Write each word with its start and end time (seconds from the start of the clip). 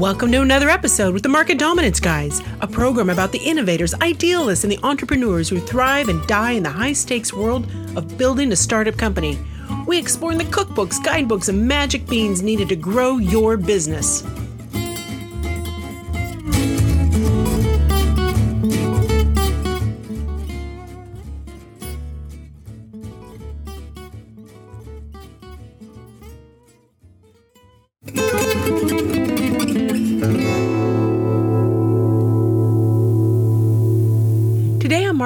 Welcome 0.00 0.32
to 0.32 0.40
another 0.40 0.70
episode 0.70 1.12
with 1.12 1.22
the 1.22 1.28
Market 1.28 1.58
Dominance 1.58 2.00
Guys, 2.00 2.40
a 2.62 2.66
program 2.66 3.10
about 3.10 3.32
the 3.32 3.38
innovators, 3.38 3.92
idealists, 3.92 4.64
and 4.64 4.72
the 4.72 4.78
entrepreneurs 4.82 5.50
who 5.50 5.60
thrive 5.60 6.08
and 6.08 6.26
die 6.26 6.52
in 6.52 6.62
the 6.62 6.70
high 6.70 6.94
stakes 6.94 7.34
world 7.34 7.70
of 7.96 8.16
building 8.16 8.50
a 8.50 8.56
startup 8.56 8.96
company. 8.96 9.38
We 9.86 9.98
explore 9.98 10.34
the 10.34 10.44
cookbooks, 10.44 11.04
guidebooks, 11.04 11.50
and 11.50 11.68
magic 11.68 12.06
beans 12.06 12.40
needed 12.40 12.70
to 12.70 12.76
grow 12.76 13.18
your 13.18 13.58
business. 13.58 14.22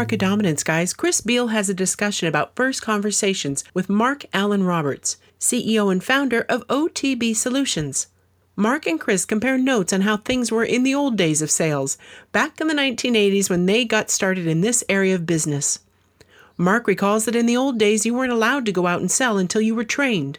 Market 0.05 0.21
Dominance, 0.21 0.63
guys, 0.63 0.93
Chris 0.93 1.23
Beall 1.23 1.47
has 1.47 1.71
a 1.71 1.73
discussion 1.73 2.29
about 2.29 2.55
first 2.55 2.83
conversations 2.83 3.65
with 3.73 3.89
Mark 3.89 4.27
Allen 4.35 4.62
Roberts, 4.62 5.17
CEO 5.41 5.91
and 5.91 6.05
founder 6.05 6.43
of 6.43 6.62
OTB 6.69 7.35
Solutions. 7.35 8.09
Mark 8.55 8.87
and 8.87 9.01
Chris 9.01 9.25
compare 9.25 9.57
notes 9.57 9.95
on 9.95 10.03
how 10.03 10.19
things 10.19 10.53
were 10.53 10.62
in 10.62 10.83
the 10.83 10.95
old 10.95 11.17
days 11.17 11.41
of 11.41 11.51
sales, 11.51 11.97
back 12.33 12.61
in 12.61 12.69
the 12.69 12.75
1980s 12.75 13.48
when 13.48 13.65
they 13.65 13.87
got 13.87 14.11
started 14.11 14.47
in 14.47 14.61
this 14.61 14.85
area 14.91 15.15
of 15.15 15.25
business. 15.25 15.79
Mark 16.59 16.87
recalls 16.87 17.25
that 17.25 17.34
in 17.34 17.47
the 17.47 17.57
old 17.57 17.79
days 17.79 18.05
you 18.05 18.12
weren't 18.12 18.31
allowed 18.31 18.67
to 18.67 18.73
go 18.73 18.87
out 18.87 19.01
and 19.01 19.11
sell 19.11 19.39
until 19.39 19.62
you 19.62 19.75
were 19.75 19.84
trained. 19.84 20.39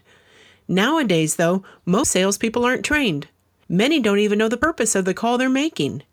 Nowadays, 0.67 1.37
though, 1.37 1.63
most 1.87 2.11
salespeople 2.11 2.63
aren't 2.63 2.85
trained. 2.85 3.29
Many 3.67 3.99
don't 3.99 4.19
even 4.19 4.37
know 4.37 4.47
the 4.47 4.57
purpose 4.57 4.93
of 4.93 5.05
the 5.05 5.15
call 5.15 5.39
they're 5.39 5.49
making. 5.49 6.03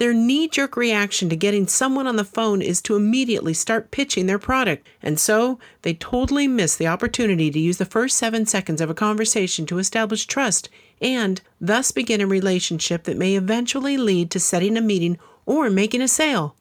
Their 0.00 0.14
knee 0.14 0.48
jerk 0.48 0.78
reaction 0.78 1.28
to 1.28 1.36
getting 1.36 1.66
someone 1.66 2.06
on 2.06 2.16
the 2.16 2.24
phone 2.24 2.62
is 2.62 2.80
to 2.82 2.96
immediately 2.96 3.52
start 3.52 3.90
pitching 3.90 4.24
their 4.24 4.38
product, 4.38 4.88
and 5.02 5.20
so 5.20 5.58
they 5.82 5.92
totally 5.92 6.48
miss 6.48 6.74
the 6.74 6.86
opportunity 6.86 7.50
to 7.50 7.58
use 7.58 7.76
the 7.76 7.84
first 7.84 8.16
seven 8.16 8.46
seconds 8.46 8.80
of 8.80 8.88
a 8.88 8.94
conversation 8.94 9.66
to 9.66 9.76
establish 9.76 10.24
trust 10.24 10.70
and 11.02 11.42
thus 11.60 11.92
begin 11.92 12.22
a 12.22 12.26
relationship 12.26 13.04
that 13.04 13.18
may 13.18 13.34
eventually 13.34 13.98
lead 13.98 14.30
to 14.30 14.40
setting 14.40 14.78
a 14.78 14.80
meeting 14.80 15.18
or 15.44 15.68
making 15.68 16.00
a 16.00 16.08
sale. 16.08 16.56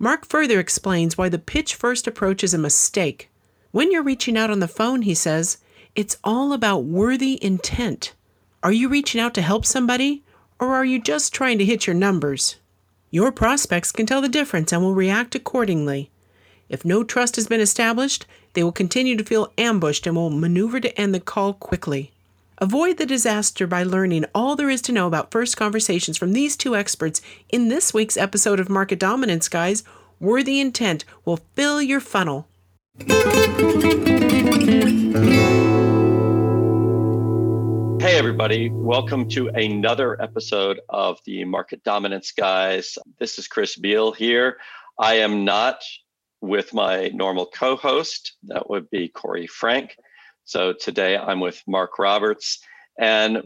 Mark 0.00 0.26
further 0.26 0.58
explains 0.58 1.16
why 1.16 1.28
the 1.28 1.38
pitch 1.38 1.76
first 1.76 2.08
approach 2.08 2.42
is 2.42 2.54
a 2.54 2.58
mistake. 2.58 3.30
When 3.70 3.92
you're 3.92 4.02
reaching 4.02 4.36
out 4.36 4.50
on 4.50 4.58
the 4.58 4.66
phone, 4.66 5.02
he 5.02 5.14
says, 5.14 5.58
it's 5.94 6.18
all 6.24 6.52
about 6.52 6.82
worthy 6.82 7.38
intent. 7.40 8.14
Are 8.64 8.72
you 8.72 8.88
reaching 8.88 9.20
out 9.20 9.34
to 9.34 9.42
help 9.42 9.64
somebody, 9.64 10.24
or 10.58 10.74
are 10.74 10.84
you 10.84 11.00
just 11.00 11.32
trying 11.32 11.58
to 11.58 11.64
hit 11.64 11.86
your 11.86 11.94
numbers? 11.94 12.56
Your 13.10 13.32
prospects 13.32 13.90
can 13.90 14.06
tell 14.06 14.20
the 14.20 14.28
difference 14.28 14.72
and 14.72 14.82
will 14.82 14.94
react 14.94 15.34
accordingly. 15.34 16.10
If 16.68 16.84
no 16.84 17.02
trust 17.02 17.34
has 17.34 17.48
been 17.48 17.60
established, 17.60 18.24
they 18.52 18.62
will 18.62 18.70
continue 18.70 19.16
to 19.16 19.24
feel 19.24 19.52
ambushed 19.58 20.06
and 20.06 20.14
will 20.14 20.30
maneuver 20.30 20.78
to 20.78 21.00
end 21.00 21.12
the 21.12 21.18
call 21.20 21.52
quickly. 21.52 22.12
Avoid 22.58 22.98
the 22.98 23.06
disaster 23.06 23.66
by 23.66 23.82
learning 23.82 24.26
all 24.32 24.54
there 24.54 24.70
is 24.70 24.82
to 24.82 24.92
know 24.92 25.08
about 25.08 25.32
first 25.32 25.56
conversations 25.56 26.16
from 26.18 26.34
these 26.34 26.56
two 26.56 26.76
experts 26.76 27.20
in 27.48 27.68
this 27.68 27.92
week's 27.92 28.16
episode 28.16 28.60
of 28.60 28.68
Market 28.68 29.00
Dominance, 29.00 29.48
guys. 29.48 29.82
Worthy 30.20 30.60
intent 30.60 31.04
will 31.24 31.40
fill 31.56 31.82
your 31.82 32.00
funnel. 32.00 32.46
Everybody. 38.30 38.70
Welcome 38.70 39.28
to 39.30 39.48
another 39.48 40.22
episode 40.22 40.78
of 40.88 41.18
the 41.26 41.42
Market 41.44 41.82
Dominance 41.82 42.30
Guys. 42.30 42.96
This 43.18 43.40
is 43.40 43.48
Chris 43.48 43.74
Beall 43.74 44.12
here. 44.12 44.58
I 45.00 45.14
am 45.14 45.44
not 45.44 45.82
with 46.40 46.72
my 46.72 47.08
normal 47.08 47.46
co 47.46 47.74
host, 47.74 48.34
that 48.44 48.70
would 48.70 48.88
be 48.88 49.08
Corey 49.08 49.48
Frank. 49.48 49.96
So 50.44 50.72
today 50.72 51.18
I'm 51.18 51.40
with 51.40 51.60
Mark 51.66 51.98
Roberts. 51.98 52.60
And 53.00 53.42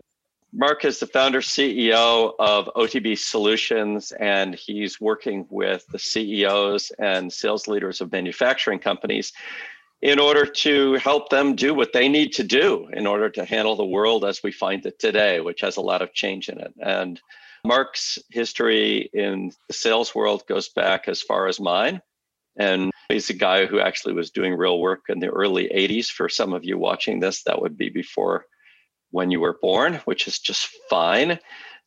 Mark 0.53 0.85
is 0.85 1.01
the 1.01 1.07
founder 1.07 1.41
CEO 1.41 2.35
of 2.39 2.69
OTB 2.77 3.17
Solutions, 3.17 4.13
and 4.13 4.55
he's 4.55 5.01
working 5.01 5.47
with 5.49 5.87
the 5.93 5.99
CEOs 5.99 6.93
and 6.99 7.33
sales 7.33 7.67
leaders 7.67 8.03
of 8.03 8.13
manufacturing 8.13 8.81
companies 8.81 9.33
in 10.05 10.19
order 10.19 10.45
to 10.45 10.93
help 10.97 11.31
them 11.31 11.57
do 11.57 11.73
what 11.73 11.95
they 11.95 12.09
need 12.09 12.31
to 12.35 12.45
do 12.45 12.87
in 12.93 13.07
order 13.07 13.31
to 13.31 13.43
handle 13.43 13.75
the 13.75 13.85
world 13.85 14.23
as 14.23 14.43
we 14.43 14.53
find 14.53 14.85
it 14.85 14.99
today, 14.99 15.41
which 15.41 15.63
has 15.63 15.79
a 15.79 15.81
lot 15.81 16.03
of 16.03 16.13
change 16.13 16.51
in 16.51 16.61
it. 16.61 16.75
And 16.79 17.19
Mark's 17.65 18.19
history 18.31 19.09
in 19.15 19.51
the 19.67 19.73
sales 19.73 20.15
world 20.15 20.47
goes 20.47 20.69
back 20.69 21.09
as 21.09 21.23
far 21.23 21.49
as 21.49 21.59
mine. 21.59 22.03
And 22.59 22.91
he's 23.09 23.31
a 23.31 23.35
guy 23.35 23.65
who 23.65 23.81
actually 23.81 24.13
was 24.13 24.31
doing 24.31 24.53
real 24.53 24.79
work 24.79 25.05
in 25.09 25.21
the 25.21 25.31
early 25.31 25.71
80s. 25.75 26.09
For 26.09 26.29
some 26.29 26.53
of 26.53 26.67
you 26.67 26.77
watching 26.77 27.19
this, 27.19 27.43
that 27.45 27.63
would 27.63 27.79
be 27.79 27.89
before 27.89 28.45
when 29.11 29.31
you 29.31 29.41
were 29.41 29.59
born, 29.63 29.95
which 30.05 30.29
is 30.29 30.39
just 30.39 30.69
fine. 30.91 31.39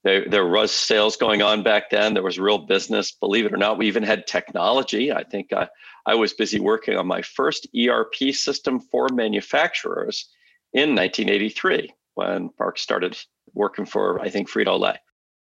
There, 0.04 0.26
there 0.30 0.48
was 0.48 0.72
sales 0.72 1.18
going 1.18 1.42
on 1.42 1.64
back 1.64 1.90
then. 1.90 2.14
There 2.14 2.24
was 2.24 2.40
real 2.40 2.60
business. 2.60 3.12
Believe 3.12 3.46
it 3.46 3.54
or 3.54 3.58
not, 3.58 3.78
we 3.78 3.88
even 3.88 4.04
had 4.04 4.28
technology. 4.28 5.12
I 5.12 5.24
think 5.24 5.52
I, 5.52 5.68
I 6.06 6.16
was 6.16 6.34
busy 6.34 6.60
working 6.60 6.98
on 6.98 7.08
my 7.08 7.22
first 7.22 7.68
ERP 7.76 8.32
system 8.32 8.80
for 8.80 9.10
manufacturers 9.10 10.30
in 10.74 10.96
1983 10.96 11.90
when 12.16 12.50
Mark 12.60 12.80
started 12.80 13.18
working 13.54 13.86
for, 13.86 14.20
I 14.22 14.30
think, 14.30 14.50
Frito 14.50 14.80
Lay. 14.80 14.98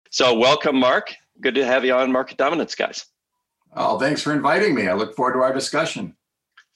So, 0.09 0.33
welcome, 0.33 0.77
Mark. 0.77 1.13
Good 1.41 1.55
to 1.55 1.65
have 1.65 1.83
you 1.83 1.93
on 1.93 2.11
Market 2.11 2.37
Dominance, 2.37 2.75
guys. 2.75 3.05
Oh, 3.73 3.99
thanks 3.99 4.21
for 4.21 4.33
inviting 4.33 4.73
me. 4.73 4.87
I 4.87 4.93
look 4.93 5.15
forward 5.15 5.33
to 5.33 5.39
our 5.39 5.53
discussion. 5.53 6.15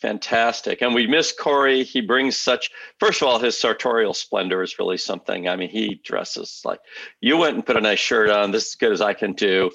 Fantastic. 0.02 0.82
And 0.82 0.96
we 0.96 1.08
miss 1.08 1.34
Corey. 1.34 1.84
He 1.84 2.00
brings 2.00 2.38
such, 2.38 2.72
first 3.00 3.22
of 3.22 3.28
all, 3.28 3.38
his 3.38 3.60
sartorial 3.60 4.14
splendor 4.14 4.64
is 4.64 4.80
really 4.80 4.98
something. 4.98 5.50
I 5.50 5.58
mean, 5.58 5.70
he 5.70 6.00
dresses 6.04 6.62
like 6.64 6.80
you 7.20 7.36
went 7.36 7.56
and 7.56 7.66
put 7.66 7.76
a 7.76 7.82
nice 7.82 8.00
shirt 8.00 8.30
on. 8.30 8.52
This 8.52 8.64
is 8.64 8.72
as 8.72 8.76
good 8.76 8.94
as 8.94 9.02
I 9.02 9.14
can 9.14 9.34
do. 9.34 9.72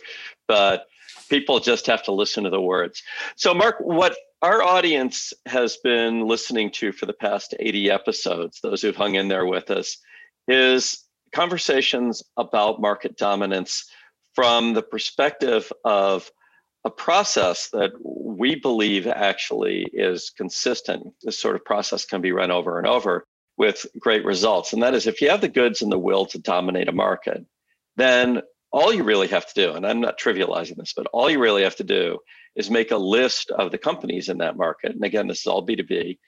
But 0.48 0.86
people 1.28 1.60
just 1.60 1.86
have 1.86 2.02
to 2.04 2.12
listen 2.12 2.44
to 2.44 2.50
the 2.50 2.60
words. 2.60 3.02
So, 3.36 3.52
Mark, 3.52 3.76
what 3.80 4.16
our 4.40 4.62
audience 4.62 5.32
has 5.46 5.76
been 5.78 6.26
listening 6.26 6.70
to 6.72 6.92
for 6.92 7.06
the 7.06 7.12
past 7.12 7.54
80 7.58 7.90
episodes, 7.90 8.60
those 8.62 8.80
who've 8.80 8.96
hung 8.96 9.16
in 9.16 9.28
there 9.28 9.46
with 9.46 9.70
us, 9.70 9.98
is 10.48 11.04
conversations 11.34 12.22
about 12.36 12.80
market 12.80 13.16
dominance 13.16 13.90
from 14.34 14.72
the 14.72 14.82
perspective 14.82 15.72
of 15.84 16.30
a 16.84 16.90
process 16.90 17.70
that 17.72 17.92
we 18.02 18.56
believe 18.56 19.06
actually 19.06 19.88
is 19.92 20.30
consistent. 20.36 21.06
This 21.22 21.38
sort 21.38 21.56
of 21.56 21.64
process 21.64 22.04
can 22.04 22.20
be 22.20 22.32
run 22.32 22.50
over 22.50 22.78
and 22.78 22.86
over 22.86 23.24
with 23.56 23.86
great 23.98 24.24
results. 24.24 24.72
And 24.72 24.82
that 24.82 24.94
is 24.94 25.06
if 25.06 25.20
you 25.20 25.30
have 25.30 25.40
the 25.40 25.48
goods 25.48 25.80
and 25.80 25.90
the 25.90 25.98
will 25.98 26.26
to 26.26 26.38
dominate 26.38 26.88
a 26.88 26.92
market, 26.92 27.44
then 27.96 28.42
all 28.72 28.92
you 28.92 29.04
really 29.04 29.28
have 29.28 29.46
to 29.46 29.54
do, 29.54 29.72
and 29.74 29.86
I'm 29.86 30.00
not 30.00 30.18
trivializing 30.18 30.76
this, 30.76 30.92
but 30.94 31.06
all 31.12 31.30
you 31.30 31.38
really 31.38 31.62
have 31.62 31.76
to 31.76 31.84
do 31.84 32.18
is 32.56 32.70
make 32.70 32.90
a 32.90 32.96
list 32.96 33.50
of 33.52 33.70
the 33.70 33.78
companies 33.78 34.28
in 34.28 34.38
that 34.38 34.56
market. 34.56 34.92
And 34.92 35.04
again, 35.04 35.28
this 35.28 35.40
is 35.40 35.46
all 35.46 35.64
B2B, 35.64 36.18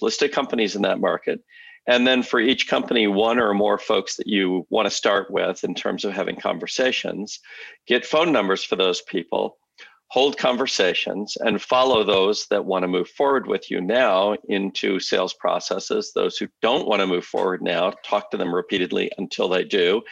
list 0.00 0.22
of 0.22 0.30
companies 0.30 0.76
in 0.76 0.82
that 0.82 1.00
market. 1.00 1.40
And 1.88 2.06
then 2.06 2.22
for 2.22 2.40
each 2.40 2.68
company, 2.68 3.06
one 3.06 3.38
or 3.38 3.54
more 3.54 3.78
folks 3.78 4.16
that 4.16 4.26
you 4.26 4.66
want 4.70 4.86
to 4.86 4.90
start 4.90 5.30
with 5.30 5.62
in 5.62 5.74
terms 5.74 6.04
of 6.04 6.12
having 6.12 6.36
conversations, 6.36 7.40
get 7.86 8.06
phone 8.06 8.32
numbers 8.32 8.64
for 8.64 8.76
those 8.76 9.02
people 9.02 9.58
hold 10.08 10.38
conversations 10.38 11.36
and 11.40 11.60
follow 11.60 12.04
those 12.04 12.46
that 12.48 12.64
want 12.64 12.84
to 12.84 12.88
move 12.88 13.08
forward 13.08 13.46
with 13.46 13.70
you 13.70 13.80
now 13.80 14.36
into 14.48 15.00
sales 15.00 15.34
processes. 15.34 16.12
Those 16.14 16.36
who 16.36 16.46
don't 16.62 16.86
want 16.86 17.00
to 17.00 17.06
move 17.06 17.24
forward 17.24 17.60
now, 17.62 17.90
talk 18.04 18.30
to 18.30 18.36
them 18.36 18.54
repeatedly 18.54 19.10
until 19.18 19.48
they 19.48 19.64
do. 19.64 20.02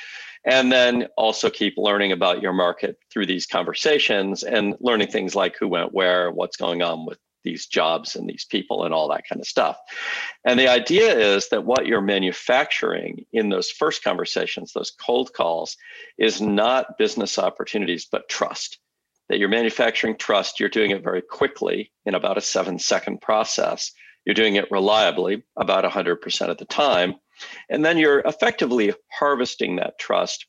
And 0.44 0.70
then 0.70 1.06
also 1.17 1.49
keep 1.49 1.75
learning 1.79 2.12
about 2.12 2.43
your 2.43 2.52
market 2.52 2.99
through 3.11 3.26
these 3.26 3.46
conversations 3.46 4.43
and 4.43 4.75
learning 4.81 5.08
things 5.08 5.35
like 5.35 5.56
who 5.58 5.69
went 5.69 5.94
where, 5.94 6.31
what's 6.31 6.56
going 6.56 6.82
on 6.82 7.06
with 7.06 7.19
these 7.44 7.67
jobs 7.67 8.17
and 8.17 8.29
these 8.29 8.44
people 8.44 8.85
and 8.85 8.93
all 8.93 9.08
that 9.08 9.29
kind 9.29 9.40
of 9.40 9.47
stuff. 9.47 9.79
And 10.44 10.58
the 10.58 10.69
idea 10.69 11.17
is 11.17 11.49
that 11.50 11.64
what 11.64 11.87
you're 11.87 12.00
manufacturing 12.00 13.25
in 13.32 13.50
those 13.50 13.70
first 13.70 14.02
conversations, 14.02 14.73
those 14.73 14.90
cold 14.90 15.32
calls, 15.32 15.76
is 16.19 16.40
not 16.40 16.99
business 16.99 17.38
opportunities, 17.38 18.06
but 18.11 18.29
trust 18.29 18.79
that 19.29 19.38
you're 19.38 19.49
manufacturing 19.49 20.17
trust, 20.17 20.61
you're 20.61 20.69
doing 20.69 20.91
it 20.91 21.03
very 21.03 21.23
quickly 21.23 21.93
in 22.05 22.15
about 22.15 22.38
a 22.38 22.43
seven 22.43 22.79
second 22.79 23.21
process. 23.21 23.93
You're 24.25 24.35
doing 24.35 24.56
it 24.56 24.71
reliably 24.71 25.44
about 25.56 25.85
100% 25.85 26.49
of 26.49 26.59
the 26.59 26.65
time. 26.65 27.15
And 27.69 27.85
then 27.85 27.99
you're 27.99 28.21
effectively 28.21 28.93
harvesting 29.11 29.76
that 29.76 29.99
trust 29.99 30.47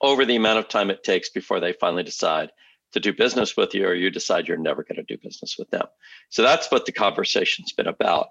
over 0.00 0.24
the 0.24 0.36
amount 0.36 0.58
of 0.58 0.68
time 0.68 0.90
it 0.90 1.04
takes 1.04 1.28
before 1.28 1.60
they 1.60 1.74
finally 1.74 2.02
decide 2.02 2.50
to 2.92 3.00
do 3.00 3.12
business 3.12 3.56
with 3.56 3.74
you 3.74 3.86
or 3.86 3.94
you 3.94 4.10
decide 4.10 4.48
you're 4.48 4.56
never 4.56 4.82
going 4.82 4.96
to 4.96 5.02
do 5.02 5.20
business 5.22 5.56
with 5.58 5.70
them. 5.70 5.86
So 6.28 6.42
that's 6.42 6.70
what 6.70 6.86
the 6.86 6.92
conversation's 6.92 7.72
been 7.72 7.86
about. 7.86 8.28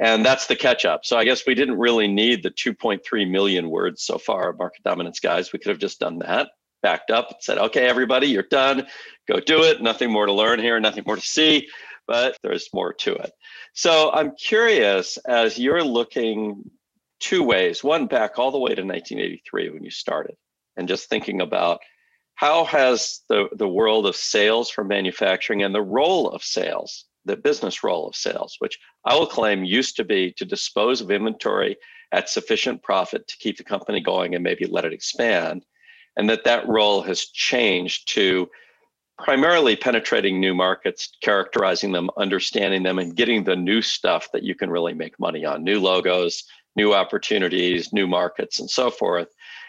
And 0.00 0.24
that's 0.24 0.46
the 0.46 0.56
catch 0.56 0.84
up. 0.84 1.04
So 1.04 1.18
I 1.18 1.24
guess 1.24 1.46
we 1.46 1.54
didn't 1.54 1.78
really 1.78 2.08
need 2.08 2.42
the 2.42 2.50
2.3 2.50 3.30
million 3.30 3.68
words 3.68 4.02
so 4.02 4.16
far 4.16 4.52
market 4.52 4.82
dominance 4.84 5.18
guys. 5.18 5.52
We 5.52 5.58
could 5.58 5.70
have 5.70 5.78
just 5.78 5.98
done 5.98 6.20
that, 6.20 6.50
backed 6.82 7.10
up 7.10 7.30
and 7.30 7.36
said, 7.40 7.58
okay, 7.58 7.86
everybody, 7.88 8.28
you're 8.28 8.42
done. 8.42 8.86
Go 9.26 9.40
do 9.40 9.64
it. 9.64 9.82
Nothing 9.82 10.10
more 10.10 10.26
to 10.26 10.32
learn 10.32 10.60
here, 10.60 10.78
nothing 10.80 11.04
more 11.06 11.16
to 11.16 11.22
see, 11.22 11.68
but 12.06 12.36
there's 12.42 12.68
more 12.72 12.92
to 12.94 13.14
it. 13.14 13.32
So 13.74 14.10
I'm 14.12 14.32
curious 14.36 15.16
as 15.26 15.58
you're 15.58 15.84
looking 15.84 16.70
two 17.20 17.42
ways 17.42 17.82
one 17.82 18.06
back 18.06 18.38
all 18.38 18.52
the 18.52 18.58
way 18.58 18.74
to 18.74 18.82
1983 18.82 19.70
when 19.70 19.84
you 19.84 19.90
started, 19.90 20.36
and 20.76 20.88
just 20.88 21.08
thinking 21.08 21.40
about 21.40 21.80
how 22.36 22.64
has 22.64 23.22
the, 23.28 23.48
the 23.56 23.68
world 23.68 24.06
of 24.06 24.14
sales 24.14 24.70
for 24.70 24.84
manufacturing 24.84 25.62
and 25.62 25.74
the 25.74 25.82
role 25.82 26.30
of 26.30 26.42
sales 26.42 27.06
the 27.28 27.36
business 27.36 27.84
role 27.84 28.08
of 28.08 28.16
sales, 28.16 28.56
which 28.58 28.78
I 29.04 29.14
will 29.14 29.26
claim 29.26 29.62
used 29.62 29.96
to 29.96 30.04
be 30.04 30.32
to 30.38 30.44
dispose 30.44 31.00
of 31.00 31.10
inventory 31.10 31.76
at 32.10 32.28
sufficient 32.28 32.82
profit 32.82 33.28
to 33.28 33.36
keep 33.36 33.58
the 33.58 33.64
company 33.64 34.00
going 34.00 34.34
and 34.34 34.42
maybe 34.42 34.66
let 34.66 34.84
it 34.84 34.92
expand, 34.92 35.64
and 36.18 36.28
that 36.28 36.44
that 36.44 36.68
role 36.68 37.00
has 37.02 37.26
changed 37.26 38.12
to 38.14 38.50
primarily 39.18 39.76
penetrating 39.76 40.40
new 40.40 40.52
markets, 40.52 41.10
characterizing 41.22 41.92
them, 41.92 42.10
understanding 42.16 42.82
them, 42.82 42.98
and 42.98 43.16
getting 43.16 43.44
the 43.44 43.56
new 43.56 43.80
stuff 43.80 44.28
that 44.32 44.42
you 44.42 44.54
can 44.54 44.68
really 44.68 44.94
make 44.94 45.18
money 45.18 45.44
on 45.44 45.64
new 45.64 45.80
logos, 45.80 46.44
new 46.76 46.92
opportunities, 46.92 47.92
new 47.92 48.06
markets, 48.06 48.58
and 48.58 48.68
so 48.68 48.90
forth. 48.90 49.28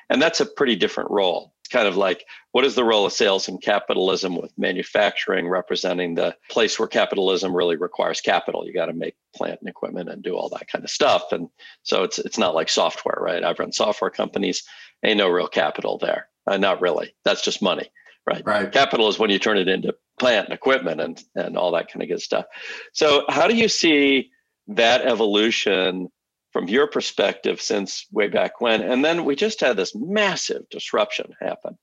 And 0.09 0.21
that's 0.21 0.41
a 0.41 0.45
pretty 0.45 0.75
different 0.75 1.11
role. 1.11 1.53
It's 1.61 1.71
kind 1.71 1.87
of 1.87 1.95
like 1.95 2.25
what 2.51 2.65
is 2.65 2.73
the 2.73 2.83
role 2.83 3.05
of 3.05 3.13
sales 3.13 3.47
in 3.47 3.59
capitalism 3.59 4.35
with 4.35 4.51
manufacturing 4.57 5.47
representing 5.47 6.15
the 6.15 6.35
place 6.49 6.79
where 6.79 6.87
capitalism 6.87 7.55
really 7.55 7.75
requires 7.75 8.21
capital? 8.21 8.65
You 8.65 8.73
got 8.73 8.87
to 8.87 8.93
make 8.93 9.15
plant 9.35 9.59
and 9.61 9.69
equipment 9.69 10.09
and 10.09 10.23
do 10.23 10.35
all 10.35 10.49
that 10.49 10.67
kind 10.67 10.83
of 10.83 10.89
stuff. 10.89 11.31
And 11.31 11.49
so 11.83 12.03
it's 12.03 12.17
it's 12.17 12.39
not 12.39 12.55
like 12.55 12.69
software 12.69 13.19
right? 13.21 13.43
I've 13.43 13.59
run 13.59 13.71
software 13.71 14.09
companies. 14.09 14.63
Ain't 15.03 15.19
no 15.19 15.29
real 15.29 15.47
capital 15.47 15.99
there 15.99 16.28
uh, 16.49 16.57
not 16.57 16.81
really 16.81 17.13
that's 17.23 17.43
just 17.43 17.61
money 17.61 17.89
right 18.27 18.43
right 18.45 18.71
capital 18.71 19.07
is 19.07 19.19
when 19.19 19.29
you 19.29 19.39
turn 19.39 19.57
it 19.57 19.67
into 19.67 19.95
plant 20.19 20.45
and 20.45 20.53
equipment 20.53 20.99
and 20.99 21.23
and 21.35 21.57
all 21.57 21.71
that 21.71 21.91
kind 21.91 22.03
of 22.03 22.09
good 22.09 22.21
stuff 22.21 22.45
so 22.93 23.23
how 23.29 23.47
do 23.47 23.55
you 23.55 23.67
see 23.67 24.29
that 24.67 25.01
evolution 25.01 26.09
from 26.51 26.67
your 26.67 26.87
perspective 26.87 27.61
since 27.61 28.05
way 28.11 28.27
back 28.27 28.59
when. 28.61 28.81
And 28.81 29.05
then 29.05 29.25
we 29.25 29.35
just 29.35 29.61
had 29.61 29.77
this 29.77 29.95
massive 29.95 30.67
disruption 30.69 31.33
happen 31.39 31.77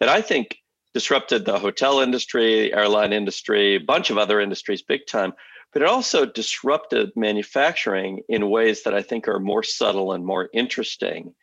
that 0.00 0.08
I 0.08 0.22
think 0.22 0.58
disrupted 0.94 1.44
the 1.44 1.58
hotel 1.58 2.00
industry, 2.00 2.62
the 2.62 2.72
airline 2.72 3.12
industry, 3.12 3.74
a 3.74 3.80
bunch 3.80 4.10
of 4.10 4.18
other 4.18 4.40
industries 4.40 4.82
big 4.82 5.06
time, 5.06 5.32
but 5.72 5.82
it 5.82 5.88
also 5.88 6.24
disrupted 6.24 7.10
manufacturing 7.14 8.22
in 8.28 8.48
ways 8.48 8.82
that 8.84 8.94
I 8.94 9.02
think 9.02 9.28
are 9.28 9.38
more 9.38 9.62
subtle 9.62 10.12
and 10.12 10.24
more 10.24 10.48
interesting. 10.54 11.34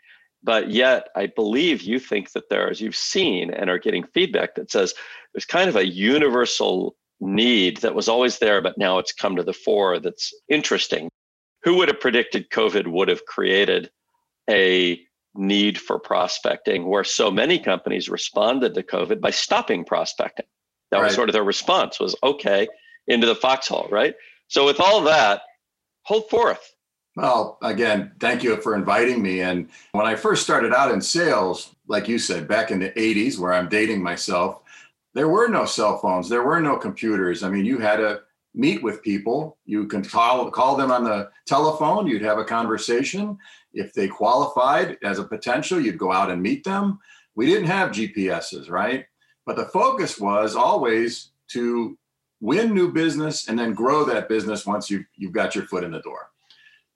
But 0.46 0.70
yet, 0.70 1.10
I 1.16 1.26
believe 1.26 1.82
you 1.82 2.00
think 2.00 2.32
that 2.34 2.50
there, 2.50 2.70
as 2.70 2.80
you've 2.80 2.96
seen 2.96 3.52
and 3.52 3.70
are 3.70 3.80
getting 3.80 4.04
feedback 4.04 4.56
that 4.56 4.72
says 4.72 4.94
there's 5.34 5.46
kind 5.46 5.70
of 5.70 5.76
a 5.76 5.88
universal 5.88 6.96
need 7.20 7.78
that 7.78 7.96
was 7.96 8.08
always 8.08 8.38
there, 8.38 8.62
but 8.62 8.78
now 8.78 9.00
it's 9.00 9.12
come 9.12 9.36
to 9.36 9.44
the 9.44 9.54
fore 9.54 10.00
that's 10.00 10.32
interesting 10.48 11.10
who 11.66 11.76
would 11.76 11.88
have 11.88 12.00
predicted 12.00 12.52
COVID 12.52 12.88
would 12.88 13.10
have 13.10 13.26
created 13.26 13.90
a 14.50 15.02
need 15.34 15.80
for 15.82 16.00
prospecting 16.00 16.86
where 16.88 17.04
so 17.04 17.32
many 17.32 17.60
companies 17.60 18.08
responded 18.08 18.76
to 18.76 18.84
COVID 18.84 19.20
by 19.20 19.32
stopping 19.32 19.84
prospecting? 19.84 20.46
That 20.92 20.98
right. 20.98 21.08
was 21.08 21.16
sort 21.16 21.28
of 21.28 21.34
their 21.34 21.44
response 21.44 22.00
was 22.00 22.16
okay 22.24 22.68
into 23.08 23.26
the 23.26 23.36
foxhole, 23.36 23.88
right? 23.90 24.14
So 24.48 24.66
with 24.66 24.80
all 24.80 25.02
that, 25.02 25.42
hold 26.04 26.30
forth. 26.30 26.75
Well, 27.16 27.58
again, 27.62 28.12
thank 28.20 28.44
you 28.44 28.58
for 28.58 28.76
inviting 28.76 29.22
me. 29.22 29.42
And 29.42 29.70
when 29.94 30.06
I 30.06 30.16
first 30.16 30.44
started 30.44 30.74
out 30.74 30.92
in 30.92 31.00
sales, 31.00 31.74
like 31.88 32.10
you 32.10 32.20
said, 32.20 32.48
back 32.48 32.72
in 32.72 32.80
the 32.80 32.92
80s, 32.92 33.40
where 33.40 33.54
I'm 33.54 33.70
dating 33.70 34.04
myself, 34.04 34.62
there 35.14 35.30
were 35.30 35.48
no 35.48 35.66
cell 35.66 35.98
phones, 35.98 36.28
there 36.28 36.44
were 36.44 36.60
no 36.60 36.76
computers. 36.76 37.42
I 37.42 37.50
mean, 37.50 37.64
you 37.64 37.78
had 37.80 37.98
to 37.98 38.22
meet 38.54 38.84
with 38.84 39.02
people. 39.02 39.58
You 39.66 39.88
can 39.88 40.04
call, 40.04 40.50
call 40.52 40.76
them 40.76 40.92
on 40.92 41.06
the 41.06 41.30
telephone, 41.46 42.06
you'd 42.08 42.22
have 42.22 42.38
a 42.38 42.44
conversation. 42.44 43.38
If 43.74 43.94
they 43.94 44.10
qualified 44.10 44.98
as 45.04 45.20
a 45.20 45.24
potential, 45.24 45.80
you'd 45.80 45.98
go 45.98 46.12
out 46.12 46.32
and 46.32 46.42
meet 46.42 46.66
them. 46.66 47.00
We 47.36 47.46
didn't 47.46 47.68
have 47.68 47.92
GPSs, 47.92 48.70
right? 48.70 49.06
But 49.46 49.56
the 49.56 49.66
focus 49.66 50.20
was 50.20 50.56
always 50.56 51.32
to 51.50 51.98
win 52.42 52.74
new 52.74 52.92
business 52.92 53.48
and 53.48 53.58
then 53.58 53.74
grow 53.74 54.04
that 54.06 54.28
business 54.28 54.66
once 54.66 54.90
you've, 54.90 55.06
you've 55.16 55.32
got 55.32 55.56
your 55.56 55.66
foot 55.66 55.84
in 55.84 55.92
the 55.92 56.02
door. 56.02 56.30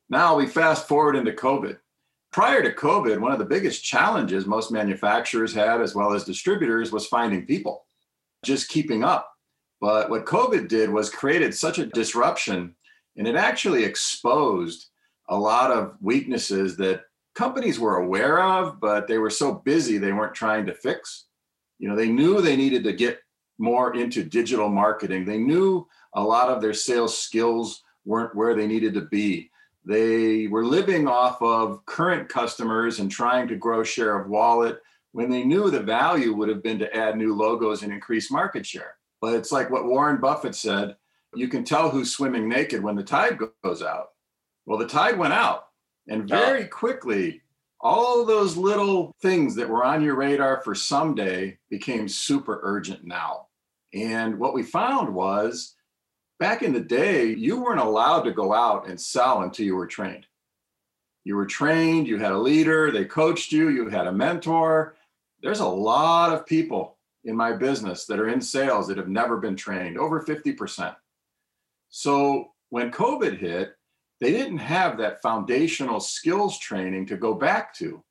Now 0.10 0.36
we 0.36 0.48
fast 0.48 0.88
forward 0.88 1.16
into 1.16 1.32
COVID. 1.32 1.78
Prior 2.32 2.62
to 2.62 2.72
COVID, 2.72 3.20
one 3.20 3.32
of 3.32 3.40
the 3.40 3.46
biggest 3.46 3.84
challenges 3.84 4.46
most 4.46 4.72
manufacturers 4.72 5.54
had, 5.54 5.82
as 5.82 5.96
well 5.96 6.14
as 6.14 6.24
distributors, 6.24 6.92
was 6.92 7.08
finding 7.08 7.46
people, 7.46 7.86
just 8.44 8.70
keeping 8.70 9.04
up 9.04 9.30
but 9.82 10.10
what 10.10 10.26
COVID 10.26 10.68
did 10.68 10.90
was 10.90 11.10
created 11.10 11.54
such 11.54 11.80
a 11.80 11.86
disruption 11.86 12.76
and 13.18 13.28
it 13.28 13.36
actually 13.36 13.84
exposed 13.84 14.88
a 15.30 15.38
lot 15.38 15.72
of 15.72 15.96
weaknesses 16.02 16.76
that 16.78 17.04
companies 17.36 17.80
were 17.80 17.98
aware 17.98 18.42
of, 18.42 18.80
but 18.80 19.08
they 19.08 19.18
were 19.18 19.30
so 19.30 19.54
busy 19.54 19.98
they 19.98 20.12
weren't 20.12 20.36
trying 20.36 20.66
to 20.66 20.74
fix. 20.74 21.26
You 21.80 21.88
know, 21.88 21.96
they 21.96 22.10
knew 22.10 22.42
they 22.42 22.56
needed 22.56 22.84
to 22.86 22.94
get 22.94 23.20
more 23.58 23.96
into 23.96 24.24
digital 24.24 24.70
marketing. 24.70 25.26
They 25.26 25.38
knew 25.38 25.88
a 26.14 26.22
lot 26.22 26.50
of 26.50 26.62
their 26.62 26.74
sales 26.74 27.18
skills 27.18 27.84
weren't 28.06 28.36
where 28.36 28.56
they 28.56 28.68
needed 28.68 28.94
to 28.96 29.02
be. 29.02 29.50
They 29.90 30.46
were 30.46 30.66
living 30.68 31.08
off 31.08 31.42
of 31.42 31.84
current 31.88 32.30
customers 32.30 33.00
and 33.00 33.10
trying 33.10 33.48
to 33.48 33.56
grow 33.56 33.84
share 33.84 34.20
of 34.20 34.30
wallet 34.30 34.80
when 35.14 35.32
they 35.32 35.44
knew 35.44 35.72
the 35.72 35.82
value 35.82 36.36
would 36.36 36.48
have 36.48 36.62
been 36.62 36.78
to 36.78 36.96
add 36.96 37.18
new 37.18 37.36
logos 37.36 37.82
and 37.82 37.92
increase 37.92 38.30
market 38.30 38.68
share. 38.68 38.98
But 39.20 39.34
it's 39.34 39.52
like 39.52 39.72
what 39.72 39.88
Warren 39.88 40.22
Buffett 40.22 40.54
said 40.54 40.96
you 41.34 41.48
can 41.48 41.64
tell 41.64 41.90
who's 41.90 42.12
swimming 42.12 42.48
naked 42.48 42.84
when 42.84 42.96
the 42.96 43.04
tide 43.04 43.40
goes 43.64 43.82
out. 43.82 44.10
Well, 44.68 44.78
the 44.78 44.88
tide 44.88 45.18
went 45.18 45.34
out, 45.34 45.70
and 46.08 46.30
very 46.30 46.66
quickly, 46.66 47.42
all 47.82 48.26
those 48.26 48.56
little 48.56 49.16
things 49.24 49.56
that 49.56 49.70
were 49.70 49.84
on 49.84 50.04
your 50.04 50.16
radar 50.16 50.62
for 50.62 50.76
someday 50.76 51.58
became 51.72 52.08
super 52.08 52.60
urgent 52.62 53.06
now. 53.06 53.48
And 53.96 54.38
what 54.38 54.54
we 54.54 54.62
found 54.62 55.16
was 55.16 55.74
back 56.40 56.64
in 56.64 56.74
the 56.74 56.80
day, 56.80 57.28
you 57.28 57.62
weren't 57.62 57.82
allowed 57.82 58.22
to 58.22 58.32
go 58.32 58.54
out 58.54 58.88
and 58.88 59.00
sell 59.00 59.42
until 59.44 59.66
you 59.66 59.76
were 59.76 59.88
trained. 59.88 60.26
You 61.26 61.36
were 61.36 61.46
trained, 61.46 62.08
you 62.08 62.18
had 62.18 62.32
a 62.32 62.38
leader, 62.38 62.92
they 62.92 63.06
coached 63.06 63.52
you, 63.52 63.70
you 63.70 63.90
had 63.90 64.08
a 64.08 64.12
mentor. 64.12 64.96
There's 65.44 65.60
a 65.60 65.68
lot 65.68 66.34
of 66.34 66.46
people 66.46 66.98
in 67.26 67.36
my 67.36 67.52
business 67.52 68.06
that 68.06 68.20
are 68.20 68.30
in 68.30 68.42
sales 68.42 68.88
that 68.88 68.98
have 68.98 69.10
never 69.10 69.38
been 69.38 69.56
trained, 69.56 69.98
over 69.98 70.22
50%. 70.22 70.96
So 71.90 72.54
when 72.70 72.92
COVID 72.92 73.38
hit, 73.38 73.76
they 74.22 74.32
didn't 74.32 74.58
have 74.60 74.98
that 74.98 75.22
foundational 75.22 76.00
skills 76.00 76.58
training 76.58 77.06
to 77.08 77.18
go 77.18 77.34
back 77.34 77.74
to. 77.76 78.04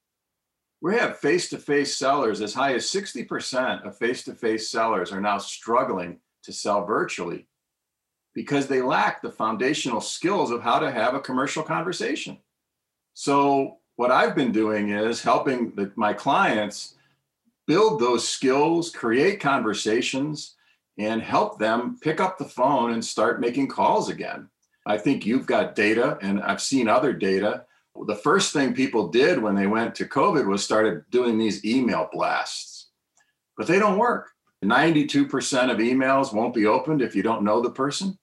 We 0.80 0.96
have 0.96 1.18
face 1.18 1.48
to 1.50 1.58
face 1.58 1.96
sellers, 1.96 2.40
as 2.40 2.54
high 2.54 2.74
as 2.74 2.86
60% 2.86 3.86
of 3.86 3.98
face 3.98 4.22
to 4.24 4.34
face 4.34 4.70
sellers 4.70 5.12
are 5.12 5.20
now 5.20 5.38
struggling 5.38 6.20
to 6.44 6.52
sell 6.52 6.84
virtually 6.84 7.46
because 8.38 8.68
they 8.68 8.80
lack 8.80 9.20
the 9.20 9.32
foundational 9.32 10.00
skills 10.00 10.52
of 10.52 10.62
how 10.62 10.78
to 10.78 10.92
have 10.92 11.12
a 11.12 11.20
commercial 11.20 11.60
conversation. 11.60 12.38
So, 13.12 13.78
what 13.96 14.12
I've 14.12 14.36
been 14.36 14.52
doing 14.52 14.90
is 14.90 15.20
helping 15.20 15.74
the, 15.74 15.90
my 15.96 16.12
clients 16.12 16.94
build 17.66 18.00
those 18.00 18.28
skills, 18.28 18.92
create 18.92 19.40
conversations, 19.40 20.54
and 20.98 21.20
help 21.20 21.58
them 21.58 21.98
pick 22.00 22.20
up 22.20 22.38
the 22.38 22.44
phone 22.44 22.92
and 22.92 23.04
start 23.04 23.40
making 23.40 23.66
calls 23.66 24.08
again. 24.08 24.48
I 24.86 24.98
think 24.98 25.26
you've 25.26 25.46
got 25.46 25.74
data, 25.74 26.16
and 26.22 26.40
I've 26.40 26.62
seen 26.62 26.86
other 26.86 27.12
data. 27.12 27.64
The 28.06 28.14
first 28.14 28.52
thing 28.52 28.72
people 28.72 29.08
did 29.08 29.42
when 29.42 29.56
they 29.56 29.66
went 29.66 29.96
to 29.96 30.04
COVID 30.04 30.46
was 30.46 30.62
started 30.62 31.02
doing 31.10 31.38
these 31.38 31.64
email 31.64 32.08
blasts, 32.12 32.90
but 33.56 33.66
they 33.66 33.80
don't 33.80 33.98
work. 33.98 34.30
92% 34.64 35.72
of 35.72 35.78
emails 35.78 36.32
won't 36.32 36.54
be 36.54 36.66
opened 36.66 37.02
if 37.02 37.16
you 37.16 37.24
don't 37.24 37.42
know 37.42 37.60
the 37.60 37.70
person. 37.70 38.16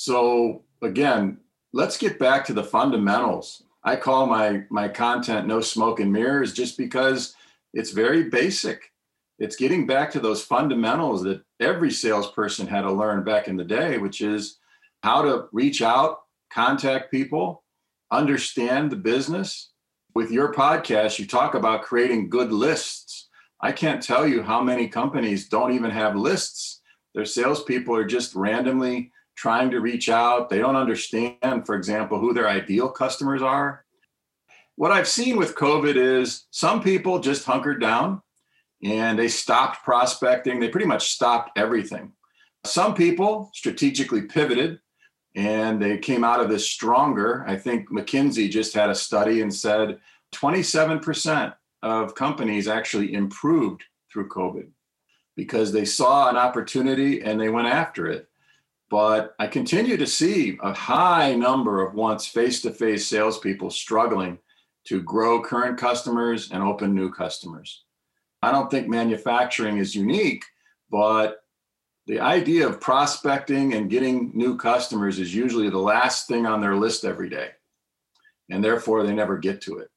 So, 0.00 0.62
again, 0.80 1.38
let's 1.72 1.98
get 1.98 2.20
back 2.20 2.44
to 2.44 2.52
the 2.52 2.62
fundamentals. 2.62 3.64
I 3.82 3.96
call 3.96 4.28
my, 4.28 4.62
my 4.70 4.86
content 4.86 5.48
No 5.48 5.60
Smoke 5.60 5.98
and 5.98 6.12
Mirrors 6.12 6.52
just 6.52 6.78
because 6.78 7.34
it's 7.74 7.90
very 7.90 8.30
basic. 8.30 8.92
It's 9.40 9.56
getting 9.56 9.88
back 9.88 10.12
to 10.12 10.20
those 10.20 10.44
fundamentals 10.44 11.24
that 11.24 11.42
every 11.58 11.90
salesperson 11.90 12.68
had 12.68 12.82
to 12.82 12.92
learn 12.92 13.24
back 13.24 13.48
in 13.48 13.56
the 13.56 13.64
day, 13.64 13.98
which 13.98 14.20
is 14.20 14.58
how 15.02 15.20
to 15.22 15.48
reach 15.50 15.82
out, 15.82 16.20
contact 16.48 17.10
people, 17.10 17.64
understand 18.12 18.92
the 18.92 18.96
business. 18.96 19.72
With 20.14 20.30
your 20.30 20.54
podcast, 20.54 21.18
you 21.18 21.26
talk 21.26 21.56
about 21.56 21.82
creating 21.82 22.30
good 22.30 22.52
lists. 22.52 23.28
I 23.60 23.72
can't 23.72 24.00
tell 24.00 24.28
you 24.28 24.44
how 24.44 24.62
many 24.62 24.86
companies 24.86 25.48
don't 25.48 25.72
even 25.72 25.90
have 25.90 26.14
lists. 26.14 26.82
Their 27.16 27.24
salespeople 27.24 27.96
are 27.96 28.06
just 28.06 28.36
randomly 28.36 29.10
trying 29.38 29.70
to 29.70 29.80
reach 29.80 30.08
out. 30.08 30.50
They 30.50 30.58
don't 30.58 30.74
understand, 30.74 31.64
for 31.64 31.76
example, 31.76 32.18
who 32.18 32.34
their 32.34 32.48
ideal 32.48 32.88
customers 32.88 33.40
are. 33.40 33.84
What 34.74 34.90
I've 34.90 35.06
seen 35.06 35.36
with 35.36 35.54
COVID 35.54 35.94
is 35.94 36.46
some 36.50 36.82
people 36.82 37.20
just 37.20 37.44
hunkered 37.44 37.80
down 37.80 38.20
and 38.82 39.16
they 39.16 39.28
stopped 39.28 39.84
prospecting. 39.84 40.58
They 40.58 40.68
pretty 40.68 40.88
much 40.88 41.10
stopped 41.10 41.56
everything. 41.56 42.12
Some 42.66 42.94
people 42.94 43.52
strategically 43.54 44.22
pivoted 44.22 44.80
and 45.36 45.80
they 45.80 45.98
came 45.98 46.24
out 46.24 46.40
of 46.40 46.48
this 46.48 46.68
stronger. 46.68 47.44
I 47.46 47.54
think 47.54 47.90
McKinsey 47.90 48.50
just 48.50 48.74
had 48.74 48.90
a 48.90 48.94
study 48.94 49.42
and 49.42 49.54
said 49.54 50.00
27% 50.34 51.54
of 51.84 52.16
companies 52.16 52.66
actually 52.66 53.14
improved 53.14 53.84
through 54.12 54.30
COVID 54.30 54.66
because 55.36 55.70
they 55.70 55.84
saw 55.84 56.28
an 56.28 56.36
opportunity 56.36 57.22
and 57.22 57.40
they 57.40 57.50
went 57.50 57.68
after 57.68 58.08
it. 58.08 58.28
But 58.90 59.34
I 59.38 59.46
continue 59.46 59.96
to 59.96 60.06
see 60.06 60.58
a 60.62 60.72
high 60.72 61.34
number 61.34 61.86
of 61.86 61.94
once 61.94 62.26
face 62.26 62.62
to 62.62 62.70
face 62.70 63.06
salespeople 63.06 63.70
struggling 63.70 64.38
to 64.84 65.02
grow 65.02 65.42
current 65.42 65.78
customers 65.78 66.50
and 66.50 66.62
open 66.62 66.94
new 66.94 67.10
customers. 67.12 67.84
I 68.42 68.50
don't 68.50 68.70
think 68.70 68.88
manufacturing 68.88 69.78
is 69.78 69.94
unique, 69.94 70.44
but 70.90 71.42
the 72.06 72.20
idea 72.20 72.66
of 72.66 72.80
prospecting 72.80 73.74
and 73.74 73.90
getting 73.90 74.30
new 74.34 74.56
customers 74.56 75.18
is 75.18 75.34
usually 75.34 75.68
the 75.68 75.78
last 75.78 76.26
thing 76.26 76.46
on 76.46 76.62
their 76.62 76.76
list 76.76 77.04
every 77.04 77.28
day. 77.28 77.50
And 78.48 78.64
therefore, 78.64 79.02
they 79.02 79.14
never 79.14 79.36
get 79.36 79.60
to 79.62 79.78
it. 79.78 79.90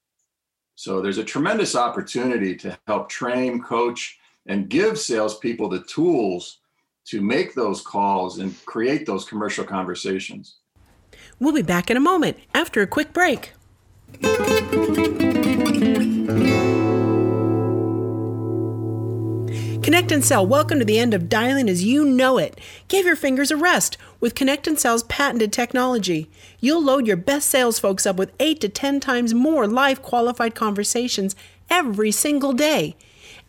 So 0.74 1.00
there's 1.00 1.18
a 1.18 1.24
tremendous 1.24 1.74
opportunity 1.74 2.54
to 2.56 2.78
help 2.86 3.08
train, 3.08 3.62
coach, 3.62 4.18
and 4.46 4.68
give 4.68 4.98
salespeople 4.98 5.70
the 5.70 5.84
tools 5.84 6.58
to 7.06 7.20
make 7.20 7.54
those 7.54 7.80
calls 7.82 8.38
and 8.38 8.54
create 8.64 9.06
those 9.06 9.24
commercial 9.24 9.64
conversations. 9.64 10.56
We'll 11.38 11.54
be 11.54 11.62
back 11.62 11.90
in 11.90 11.96
a 11.96 12.00
moment 12.00 12.38
after 12.54 12.82
a 12.82 12.86
quick 12.86 13.12
break. 13.12 13.52
Connect 19.82 20.12
and 20.12 20.24
Sell, 20.24 20.46
welcome 20.46 20.78
to 20.78 20.84
the 20.84 20.98
end 20.98 21.12
of 21.12 21.28
dialing 21.28 21.68
as 21.68 21.82
you 21.82 22.04
know 22.04 22.38
it. 22.38 22.58
Give 22.86 23.04
your 23.04 23.16
fingers 23.16 23.50
a 23.50 23.56
rest 23.56 23.98
with 24.20 24.36
Connect 24.36 24.68
and 24.68 24.78
Sell's 24.78 25.02
patented 25.02 25.52
technology. 25.52 26.30
You'll 26.60 26.82
load 26.82 27.06
your 27.06 27.16
best 27.16 27.48
sales 27.48 27.80
folks 27.80 28.06
up 28.06 28.16
with 28.16 28.32
8 28.38 28.60
to 28.60 28.68
10 28.68 29.00
times 29.00 29.34
more 29.34 29.66
live 29.66 30.00
qualified 30.00 30.54
conversations 30.54 31.34
every 31.68 32.12
single 32.12 32.52
day. 32.52 32.94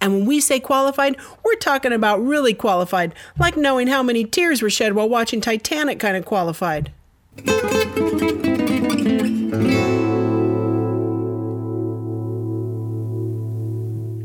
And 0.04 0.14
when 0.14 0.26
we 0.26 0.42
say 0.42 0.60
qualified, 0.60 1.16
we're 1.46 1.56
talking 1.56 1.94
about 1.94 2.22
really 2.22 2.54
qualified, 2.54 3.16
like 3.40 3.56
knowing 3.56 3.88
how 3.88 4.04
many 4.04 4.26
tears 4.26 4.62
were 4.62 4.70
shed 4.70 4.96
while 4.96 5.08
watching 5.08 5.40
Titanic 5.40 5.98
kind 5.98 6.18
of 6.18 6.26
qualified. 6.26 6.92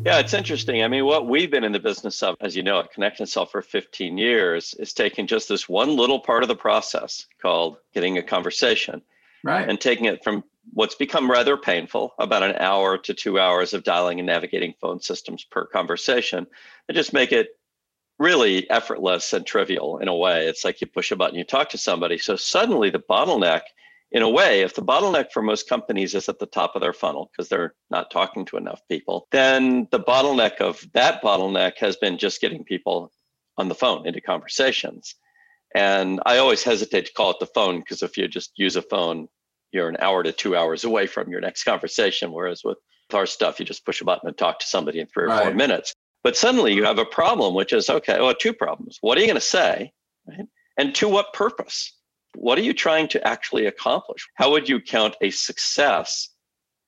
Yeah, 0.04 0.18
it's 0.18 0.34
interesting. 0.34 0.82
I 0.82 0.88
mean, 0.88 1.04
what 1.04 1.28
we've 1.28 1.48
been 1.48 1.62
in 1.62 1.70
the 1.70 1.78
business 1.78 2.24
of, 2.24 2.34
as 2.40 2.56
you 2.56 2.64
know, 2.64 2.80
at 2.80 2.92
Connect 2.92 3.20
and 3.20 3.28
Sell 3.28 3.46
for 3.46 3.62
15 3.62 4.18
years, 4.18 4.74
is 4.80 4.92
taking 4.92 5.28
just 5.28 5.48
this 5.48 5.68
one 5.68 5.96
little 5.96 6.18
part 6.18 6.42
of 6.42 6.48
the 6.48 6.56
process 6.56 7.24
called 7.40 7.76
getting 7.94 8.18
a 8.18 8.22
conversation, 8.24 9.00
right, 9.44 9.68
and 9.68 9.80
taking 9.80 10.06
it 10.06 10.24
from 10.24 10.42
what's 10.72 10.94
become 10.94 11.30
rather 11.30 11.56
painful, 11.56 12.14
about 12.18 12.42
an 12.42 12.56
hour 12.56 12.98
to 12.98 13.14
two 13.14 13.38
hours 13.38 13.74
of 13.74 13.84
dialing 13.84 14.18
and 14.20 14.26
navigating 14.26 14.74
phone 14.80 15.00
systems 15.00 15.44
per 15.44 15.66
conversation, 15.66 16.46
and 16.88 16.96
just 16.96 17.12
make 17.12 17.32
it 17.32 17.48
really 18.18 18.68
effortless 18.70 19.32
and 19.32 19.46
trivial 19.46 19.98
in 19.98 20.08
a 20.08 20.16
way. 20.16 20.46
It's 20.46 20.64
like 20.64 20.80
you 20.80 20.86
push 20.86 21.12
a 21.12 21.16
button, 21.16 21.38
you 21.38 21.44
talk 21.44 21.70
to 21.70 21.78
somebody. 21.78 22.18
So 22.18 22.36
suddenly 22.36 22.90
the 22.90 22.98
bottleneck 22.98 23.62
in 24.10 24.22
a 24.22 24.28
way, 24.28 24.62
if 24.62 24.74
the 24.74 24.82
bottleneck 24.82 25.32
for 25.32 25.42
most 25.42 25.68
companies 25.68 26.14
is 26.14 26.28
at 26.28 26.38
the 26.38 26.46
top 26.46 26.74
of 26.74 26.80
their 26.80 26.94
funnel 26.94 27.30
because 27.30 27.48
they're 27.48 27.74
not 27.90 28.10
talking 28.10 28.46
to 28.46 28.56
enough 28.56 28.80
people, 28.88 29.28
then 29.32 29.86
the 29.90 30.00
bottleneck 30.00 30.60
of 30.60 30.82
that 30.94 31.22
bottleneck 31.22 31.72
has 31.78 31.96
been 31.96 32.16
just 32.16 32.40
getting 32.40 32.64
people 32.64 33.12
on 33.58 33.68
the 33.68 33.74
phone 33.74 34.06
into 34.06 34.20
conversations. 34.20 35.14
And 35.74 36.20
I 36.24 36.38
always 36.38 36.62
hesitate 36.62 37.06
to 37.06 37.12
call 37.12 37.32
it 37.32 37.36
the 37.40 37.46
phone 37.46 37.80
because 37.80 38.02
if 38.02 38.16
you 38.16 38.26
just 38.28 38.52
use 38.56 38.76
a 38.76 38.82
phone, 38.82 39.28
you're 39.72 39.88
an 39.88 39.96
hour 40.00 40.22
to 40.22 40.32
two 40.32 40.56
hours 40.56 40.84
away 40.84 41.06
from 41.06 41.30
your 41.30 41.40
next 41.40 41.64
conversation. 41.64 42.32
Whereas 42.32 42.62
with 42.64 42.78
our 43.12 43.26
stuff, 43.26 43.58
you 43.58 43.66
just 43.66 43.84
push 43.84 44.00
a 44.00 44.04
button 44.04 44.28
and 44.28 44.36
talk 44.36 44.58
to 44.60 44.66
somebody 44.66 45.00
in 45.00 45.06
three 45.06 45.24
or 45.24 45.28
right. 45.28 45.44
four 45.44 45.54
minutes. 45.54 45.92
But 46.24 46.36
suddenly 46.36 46.74
you 46.74 46.84
have 46.84 46.98
a 46.98 47.04
problem, 47.04 47.54
which 47.54 47.72
is 47.72 47.88
okay, 47.88 48.18
well, 48.20 48.34
two 48.34 48.52
problems. 48.52 48.98
What 49.00 49.16
are 49.16 49.20
you 49.20 49.26
going 49.26 49.36
to 49.36 49.40
say? 49.40 49.92
Right? 50.26 50.46
And 50.76 50.94
to 50.96 51.08
what 51.08 51.32
purpose? 51.32 51.92
what 52.34 52.58
are 52.58 52.62
you 52.62 52.72
trying 52.74 53.08
to 53.08 53.26
actually 53.26 53.66
accomplish? 53.66 54.28
How 54.34 54.50
would 54.50 54.68
you 54.68 54.80
count 54.80 55.16
a 55.20 55.30
success 55.30 56.28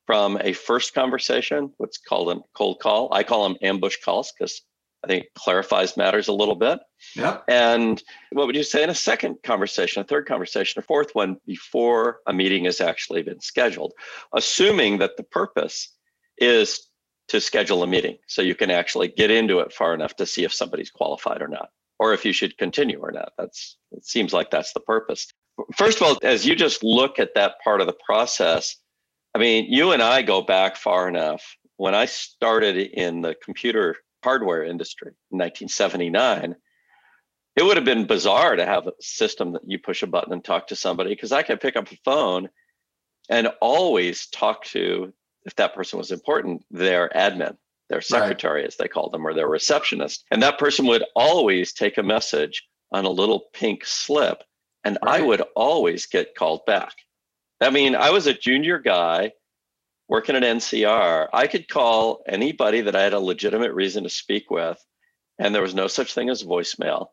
from 0.06 0.38
a 0.42 0.52
first 0.52 0.94
conversation, 0.94 1.72
what's 1.78 1.98
called 1.98 2.36
a 2.36 2.40
cold 2.54 2.80
call? 2.80 3.12
I 3.12 3.22
call 3.22 3.48
them 3.48 3.56
ambush 3.62 3.96
calls 4.04 4.32
because 4.36 4.62
I 5.02 5.06
think 5.06 5.26
clarifies 5.34 5.96
matters 5.96 6.28
a 6.28 6.32
little 6.32 6.56
bit. 6.56 6.78
Yeah. 7.16 7.38
And 7.48 8.02
what 8.32 8.46
would 8.46 8.56
you 8.56 8.62
say 8.62 8.82
in 8.82 8.90
a 8.90 8.94
second 8.94 9.38
conversation, 9.42 10.02
a 10.02 10.04
third 10.04 10.26
conversation, 10.26 10.78
a 10.78 10.82
fourth 10.82 11.14
one 11.14 11.38
before 11.46 12.20
a 12.26 12.32
meeting 12.32 12.64
has 12.66 12.80
actually 12.80 13.22
been 13.22 13.40
scheduled, 13.40 13.94
assuming 14.34 14.98
that 14.98 15.16
the 15.16 15.22
purpose 15.22 15.92
is 16.38 16.88
to 17.28 17.40
schedule 17.40 17.82
a 17.82 17.86
meeting 17.86 18.18
so 18.26 18.42
you 18.42 18.54
can 18.54 18.70
actually 18.70 19.08
get 19.08 19.30
into 19.30 19.60
it 19.60 19.72
far 19.72 19.94
enough 19.94 20.16
to 20.16 20.26
see 20.26 20.44
if 20.44 20.52
somebody's 20.52 20.90
qualified 20.90 21.40
or 21.40 21.48
not 21.48 21.70
or 22.00 22.14
if 22.14 22.24
you 22.24 22.32
should 22.32 22.56
continue 22.58 22.98
or 22.98 23.12
not. 23.12 23.32
That's 23.38 23.76
it 23.92 24.04
seems 24.04 24.32
like 24.32 24.50
that's 24.50 24.72
the 24.72 24.80
purpose. 24.80 25.28
First 25.76 26.00
of 26.00 26.06
all, 26.06 26.18
as 26.22 26.46
you 26.46 26.56
just 26.56 26.82
look 26.82 27.18
at 27.18 27.34
that 27.34 27.56
part 27.62 27.82
of 27.82 27.86
the 27.86 27.96
process, 28.04 28.76
I 29.34 29.38
mean, 29.38 29.66
you 29.68 29.92
and 29.92 30.02
I 30.02 30.22
go 30.22 30.40
back 30.42 30.76
far 30.76 31.08
enough. 31.08 31.56
When 31.76 31.94
I 31.94 32.06
started 32.06 32.76
in 32.76 33.20
the 33.20 33.36
computer 33.44 33.96
hardware 34.22 34.64
industry 34.64 35.08
in 35.30 35.38
1979, 35.38 36.54
it 37.56 37.62
would 37.62 37.76
have 37.76 37.84
been 37.84 38.06
bizarre 38.06 38.56
to 38.56 38.64
have 38.64 38.86
a 38.86 38.92
system 39.00 39.52
that 39.52 39.62
you 39.66 39.78
push 39.78 40.02
a 40.02 40.06
button 40.06 40.32
and 40.32 40.44
talk 40.44 40.68
to 40.68 40.76
somebody 40.76 41.10
because 41.10 41.32
I 41.32 41.42
could 41.42 41.60
pick 41.60 41.76
up 41.76 41.90
a 41.90 41.96
phone 42.04 42.48
and 43.28 43.48
always 43.60 44.28
talk 44.28 44.64
to, 44.66 45.12
if 45.44 45.56
that 45.56 45.74
person 45.74 45.98
was 45.98 46.12
important, 46.12 46.64
their 46.70 47.08
admin 47.14 47.56
their 47.90 48.00
secretary, 48.00 48.60
right. 48.60 48.68
as 48.68 48.76
they 48.76 48.88
call 48.88 49.10
them, 49.10 49.26
or 49.26 49.34
their 49.34 49.48
receptionist. 49.48 50.24
And 50.30 50.42
that 50.42 50.58
person 50.58 50.86
would 50.86 51.04
always 51.14 51.72
take 51.72 51.98
a 51.98 52.02
message 52.02 52.66
on 52.92 53.04
a 53.04 53.10
little 53.10 53.46
pink 53.52 53.84
slip, 53.84 54.42
and 54.84 54.96
right. 55.04 55.20
I 55.20 55.24
would 55.24 55.42
always 55.54 56.06
get 56.06 56.36
called 56.36 56.64
back. 56.66 56.94
I 57.60 57.68
mean, 57.68 57.94
I 57.94 58.10
was 58.10 58.26
a 58.26 58.32
junior 58.32 58.78
guy 58.78 59.32
working 60.10 60.34
at 60.34 60.42
NCR. 60.42 61.28
I 61.32 61.46
could 61.46 61.68
call 61.68 62.24
anybody 62.26 62.80
that 62.80 62.96
I 62.96 63.02
had 63.02 63.12
a 63.12 63.20
legitimate 63.20 63.72
reason 63.72 64.02
to 64.02 64.10
speak 64.10 64.50
with, 64.50 64.84
and 65.38 65.54
there 65.54 65.62
was 65.62 65.74
no 65.74 65.86
such 65.86 66.12
thing 66.12 66.28
as 66.28 66.42
voicemail. 66.42 67.10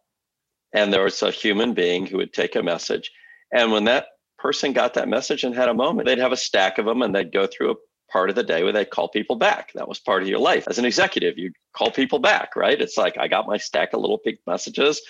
And 0.73 0.91
there 0.91 1.03
was 1.03 1.21
a 1.21 1.29
human 1.29 1.75
being 1.75 2.07
who 2.07 2.17
would 2.17 2.33
take 2.33 2.55
a 2.55 2.63
message. 2.63 3.11
And 3.53 3.71
when 3.71 3.83
that 3.85 4.07
person 4.39 4.73
got 4.73 4.95
that 4.95 5.07
message 5.07 5.43
and 5.43 5.55
had 5.55 5.69
a 5.69 5.75
moment, 5.75 6.07
they'd 6.07 6.17
have 6.17 6.31
a 6.31 6.37
stack 6.37 6.79
of 6.79 6.85
them 6.85 7.03
and 7.03 7.15
they'd 7.15 7.31
go 7.31 7.47
through 7.47 7.71
a 7.71 8.11
part 8.11 8.29
of 8.29 8.35
the 8.35 8.43
day 8.43 8.63
where 8.63 8.73
they'd 8.73 8.89
call 8.89 9.07
people 9.07 9.35
back. 9.35 9.71
That 9.73 9.87
was 9.87 9.99
part 9.99 10.23
of 10.23 10.27
your 10.27 10.39
life. 10.39 10.67
As 10.67 10.79
an 10.79 10.85
executive, 10.85 11.37
you 11.37 11.51
call 11.73 11.91
people 11.91 12.19
back, 12.19 12.55
right? 12.55 12.81
It's 12.81 12.97
like, 12.97 13.17
I 13.17 13.27
got 13.27 13.47
my 13.47 13.57
stack 13.57 13.93
of 13.93 14.01
little 14.01 14.17
pink 14.17 14.39
messages. 14.47 15.01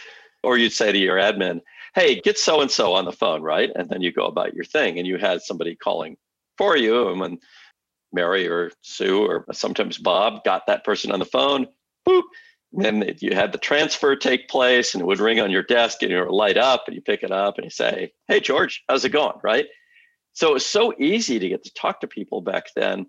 Or 0.43 0.57
you'd 0.57 0.73
say 0.73 0.91
to 0.91 0.97
your 0.97 1.17
admin, 1.17 1.61
hey, 1.95 2.21
get 2.21 2.37
so 2.37 2.61
and 2.61 2.69
so 2.69 2.93
on 2.93 3.05
the 3.05 3.11
phone, 3.11 3.41
right? 3.41 3.71
And 3.75 3.89
then 3.89 4.01
you 4.01 4.11
go 4.11 4.25
about 4.25 4.53
your 4.53 4.65
thing. 4.65 4.99
And 4.99 5.07
you 5.07 5.17
had 5.17 5.41
somebody 5.41 5.75
calling 5.75 6.17
for 6.57 6.77
you. 6.77 7.09
And 7.09 7.19
when 7.19 7.39
Mary 8.13 8.47
or 8.47 8.71
Sue 8.81 9.25
or 9.25 9.45
sometimes 9.51 9.97
Bob 9.97 10.43
got 10.43 10.67
that 10.67 10.83
person 10.83 11.11
on 11.11 11.19
the 11.19 11.25
phone, 11.25 11.67
boop, 12.07 12.23
then 12.71 13.15
you 13.19 13.33
had 13.33 13.51
the 13.51 13.57
transfer 13.57 14.15
take 14.15 14.49
place 14.49 14.93
and 14.93 15.01
it 15.01 15.05
would 15.05 15.19
ring 15.19 15.39
on 15.39 15.51
your 15.51 15.63
desk 15.63 16.03
and 16.03 16.11
it 16.11 16.19
would 16.19 16.31
light 16.31 16.57
up 16.57 16.83
and 16.87 16.95
you 16.95 17.01
pick 17.01 17.23
it 17.23 17.31
up 17.31 17.57
and 17.57 17.65
you 17.65 17.69
say, 17.69 18.11
Hey, 18.27 18.39
George, 18.39 18.83
how's 18.87 19.05
it 19.05 19.09
going? 19.09 19.37
Right. 19.43 19.67
So 20.33 20.49
it 20.49 20.53
was 20.53 20.65
so 20.65 20.93
easy 20.99 21.39
to 21.39 21.49
get 21.49 21.63
to 21.63 21.73
talk 21.73 22.01
to 22.01 22.07
people 22.07 22.41
back 22.41 22.65
then. 22.75 23.07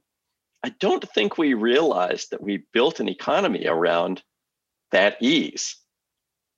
I 0.64 0.70
don't 0.80 1.06
think 1.10 1.38
we 1.38 1.54
realized 1.54 2.30
that 2.30 2.42
we 2.42 2.64
built 2.72 3.00
an 3.00 3.08
economy 3.08 3.66
around 3.66 4.22
that 4.92 5.16
ease. 5.20 5.76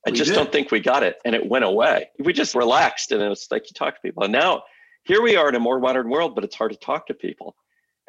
I 0.07 0.11
we 0.11 0.17
just 0.17 0.31
did. 0.31 0.37
don't 0.37 0.53
think 0.53 0.71
we 0.71 0.81
got 0.81 1.03
it 1.03 1.19
and 1.25 1.35
it 1.35 1.47
went 1.47 1.65
away. 1.65 2.09
We 2.19 2.33
just 2.33 2.55
relaxed 2.55 3.13
and 3.13 3.23
it 3.23 3.29
was 3.29 3.47
like 3.51 3.65
you 3.65 3.75
talk 3.75 3.95
to 3.95 4.01
people. 4.01 4.23
And 4.23 4.33
now 4.33 4.63
here 5.05 5.23
we 5.23 5.37
are 5.37 5.49
in 5.49 5.55
a 5.55 5.61
more 5.61 5.81
modern 5.81 6.09
world, 6.09 6.35
but 6.35 6.45
it's 6.45 6.55
hard 6.55 6.73
to 6.73 6.79
talk 6.79 7.07
to 7.09 7.15
people. 7.15 7.55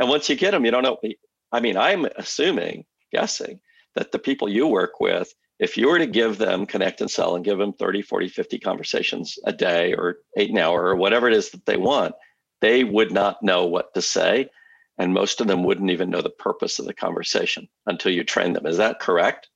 And 0.01 0.09
once 0.09 0.27
you 0.27 0.35
get 0.35 0.49
them, 0.49 0.65
you 0.65 0.71
don't 0.71 0.81
know. 0.81 0.97
I 1.51 1.59
mean, 1.59 1.77
I'm 1.77 2.07
assuming, 2.17 2.85
guessing 3.13 3.59
that 3.93 4.11
the 4.11 4.17
people 4.17 4.49
you 4.49 4.65
work 4.65 4.99
with, 4.99 5.31
if 5.59 5.77
you 5.77 5.87
were 5.89 5.99
to 5.99 6.07
give 6.07 6.39
them 6.39 6.65
connect 6.65 7.01
and 7.01 7.11
sell 7.11 7.35
and 7.35 7.45
give 7.45 7.59
them 7.59 7.73
30, 7.73 8.01
40, 8.01 8.27
50 8.29 8.57
conversations 8.57 9.37
a 9.45 9.53
day 9.53 9.93
or 9.93 10.17
eight 10.37 10.49
an 10.49 10.57
hour 10.57 10.87
or 10.87 10.95
whatever 10.95 11.27
it 11.27 11.35
is 11.35 11.51
that 11.51 11.67
they 11.67 11.77
want, 11.77 12.15
they 12.61 12.83
would 12.83 13.11
not 13.11 13.43
know 13.43 13.67
what 13.67 13.93
to 13.93 14.01
say. 14.01 14.49
And 14.97 15.13
most 15.13 15.39
of 15.39 15.45
them 15.45 15.63
wouldn't 15.63 15.91
even 15.91 16.09
know 16.09 16.23
the 16.23 16.31
purpose 16.31 16.79
of 16.79 16.87
the 16.87 16.95
conversation 16.95 17.67
until 17.85 18.11
you 18.11 18.23
train 18.23 18.53
them. 18.53 18.65
Is 18.65 18.77
that 18.77 18.99
correct? 18.99 19.49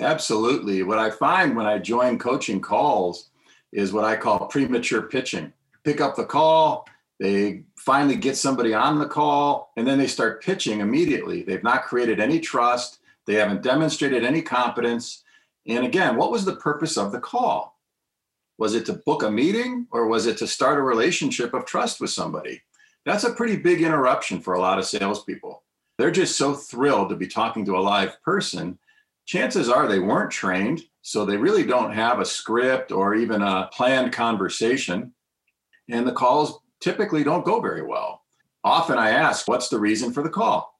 Absolutely. 0.00 0.82
What 0.82 0.98
I 0.98 1.10
find 1.10 1.54
when 1.54 1.66
I 1.66 1.78
join 1.78 2.18
coaching 2.18 2.62
calls 2.62 3.28
is 3.70 3.92
what 3.92 4.04
I 4.04 4.16
call 4.16 4.46
premature 4.46 5.02
pitching. 5.02 5.52
Pick 5.84 6.00
up 6.00 6.16
the 6.16 6.24
call, 6.24 6.86
they 7.20 7.64
finally 7.88 8.16
get 8.16 8.36
somebody 8.36 8.74
on 8.74 8.98
the 8.98 9.06
call, 9.06 9.72
and 9.78 9.86
then 9.86 9.96
they 9.96 10.06
start 10.06 10.42
pitching 10.42 10.80
immediately. 10.80 11.42
They've 11.42 11.62
not 11.62 11.84
created 11.84 12.20
any 12.20 12.38
trust, 12.38 12.98
they 13.24 13.36
haven't 13.36 13.62
demonstrated 13.62 14.24
any 14.24 14.42
competence. 14.42 15.24
And 15.66 15.86
again, 15.86 16.16
what 16.16 16.30
was 16.30 16.44
the 16.44 16.56
purpose 16.56 16.98
of 16.98 17.12
the 17.12 17.18
call? 17.18 17.80
Was 18.58 18.74
it 18.74 18.84
to 18.86 19.00
book 19.06 19.22
a 19.22 19.30
meeting 19.30 19.86
or 19.90 20.06
was 20.06 20.26
it 20.26 20.36
to 20.36 20.46
start 20.46 20.78
a 20.78 20.82
relationship 20.82 21.54
of 21.54 21.64
trust 21.64 21.98
with 21.98 22.10
somebody? 22.10 22.60
That's 23.06 23.24
a 23.24 23.32
pretty 23.32 23.56
big 23.56 23.80
interruption 23.80 24.42
for 24.42 24.52
a 24.52 24.60
lot 24.60 24.78
of 24.78 24.84
salespeople. 24.84 25.62
They're 25.96 26.10
just 26.10 26.36
so 26.36 26.52
thrilled 26.52 27.08
to 27.08 27.16
be 27.16 27.26
talking 27.26 27.64
to 27.64 27.78
a 27.78 27.80
live 27.80 28.22
person. 28.22 28.78
Chances 29.24 29.70
are 29.70 29.88
they 29.88 29.98
weren't 29.98 30.30
trained, 30.30 30.82
so 31.00 31.24
they 31.24 31.38
really 31.38 31.64
don't 31.64 31.92
have 31.92 32.20
a 32.20 32.26
script 32.26 32.92
or 32.92 33.14
even 33.14 33.40
a 33.40 33.70
planned 33.72 34.12
conversation. 34.12 35.14
And 35.88 36.06
the 36.06 36.12
calls 36.12 36.60
typically 36.80 37.24
don't 37.24 37.44
go 37.44 37.60
very 37.60 37.82
well. 37.82 38.22
Often 38.64 38.98
I 38.98 39.10
ask, 39.10 39.46
what's 39.48 39.68
the 39.68 39.78
reason 39.78 40.12
for 40.12 40.22
the 40.22 40.28
call? 40.28 40.74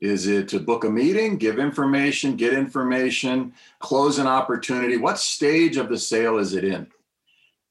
Is 0.00 0.26
it 0.26 0.48
to 0.48 0.60
book 0.60 0.84
a 0.84 0.90
meeting, 0.90 1.36
give 1.36 1.58
information, 1.58 2.36
get 2.36 2.52
information, 2.52 3.54
close 3.78 4.18
an 4.18 4.26
opportunity? 4.26 4.96
What 4.96 5.18
stage 5.18 5.76
of 5.76 5.88
the 5.88 5.98
sale 5.98 6.38
is 6.38 6.54
it 6.54 6.64
in? 6.64 6.88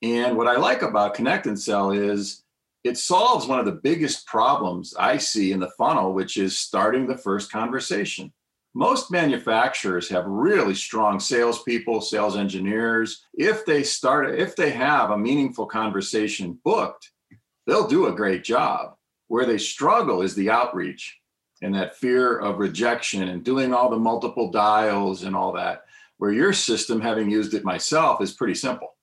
And 0.01 0.35
what 0.37 0.47
I 0.47 0.57
like 0.57 0.81
about 0.81 1.13
Connect 1.13 1.45
and 1.45 1.59
Sell 1.59 1.91
is 1.91 2.43
it 2.83 2.97
solves 2.97 3.47
one 3.47 3.59
of 3.59 3.65
the 3.65 3.79
biggest 3.83 4.25
problems 4.25 4.93
I 4.97 5.17
see 5.17 5.51
in 5.51 5.59
the 5.59 5.71
funnel, 5.77 6.13
which 6.13 6.37
is 6.37 6.57
starting 6.57 7.07
the 7.07 7.17
first 7.17 7.51
conversation. 7.51 8.33
Most 8.73 9.11
manufacturers 9.11 10.09
have 10.09 10.25
really 10.25 10.75
strong 10.75 11.19
salespeople, 11.19 12.01
sales 12.01 12.35
engineers. 12.35 13.25
If 13.33 13.65
they 13.65 13.83
start, 13.83 14.37
if 14.37 14.55
they 14.55 14.71
have 14.71 15.11
a 15.11 15.17
meaningful 15.17 15.67
conversation 15.67 16.59
booked, 16.65 17.11
they'll 17.67 17.87
do 17.87 18.07
a 18.07 18.15
great 18.15 18.43
job. 18.43 18.95
Where 19.27 19.45
they 19.45 19.57
struggle 19.57 20.21
is 20.21 20.35
the 20.35 20.49
outreach 20.49 21.19
and 21.61 21.73
that 21.75 21.95
fear 21.95 22.37
of 22.37 22.59
rejection 22.59 23.29
and 23.29 23.43
doing 23.43 23.73
all 23.73 23.89
the 23.89 23.97
multiple 23.97 24.51
dials 24.51 25.23
and 25.23 25.35
all 25.35 25.53
that. 25.53 25.85
Where 26.17 26.31
your 26.31 26.53
system, 26.53 27.01
having 27.01 27.29
used 27.29 27.53
it 27.53 27.63
myself, 27.63 28.21
is 28.21 28.33
pretty 28.33 28.55
simple. 28.55 28.95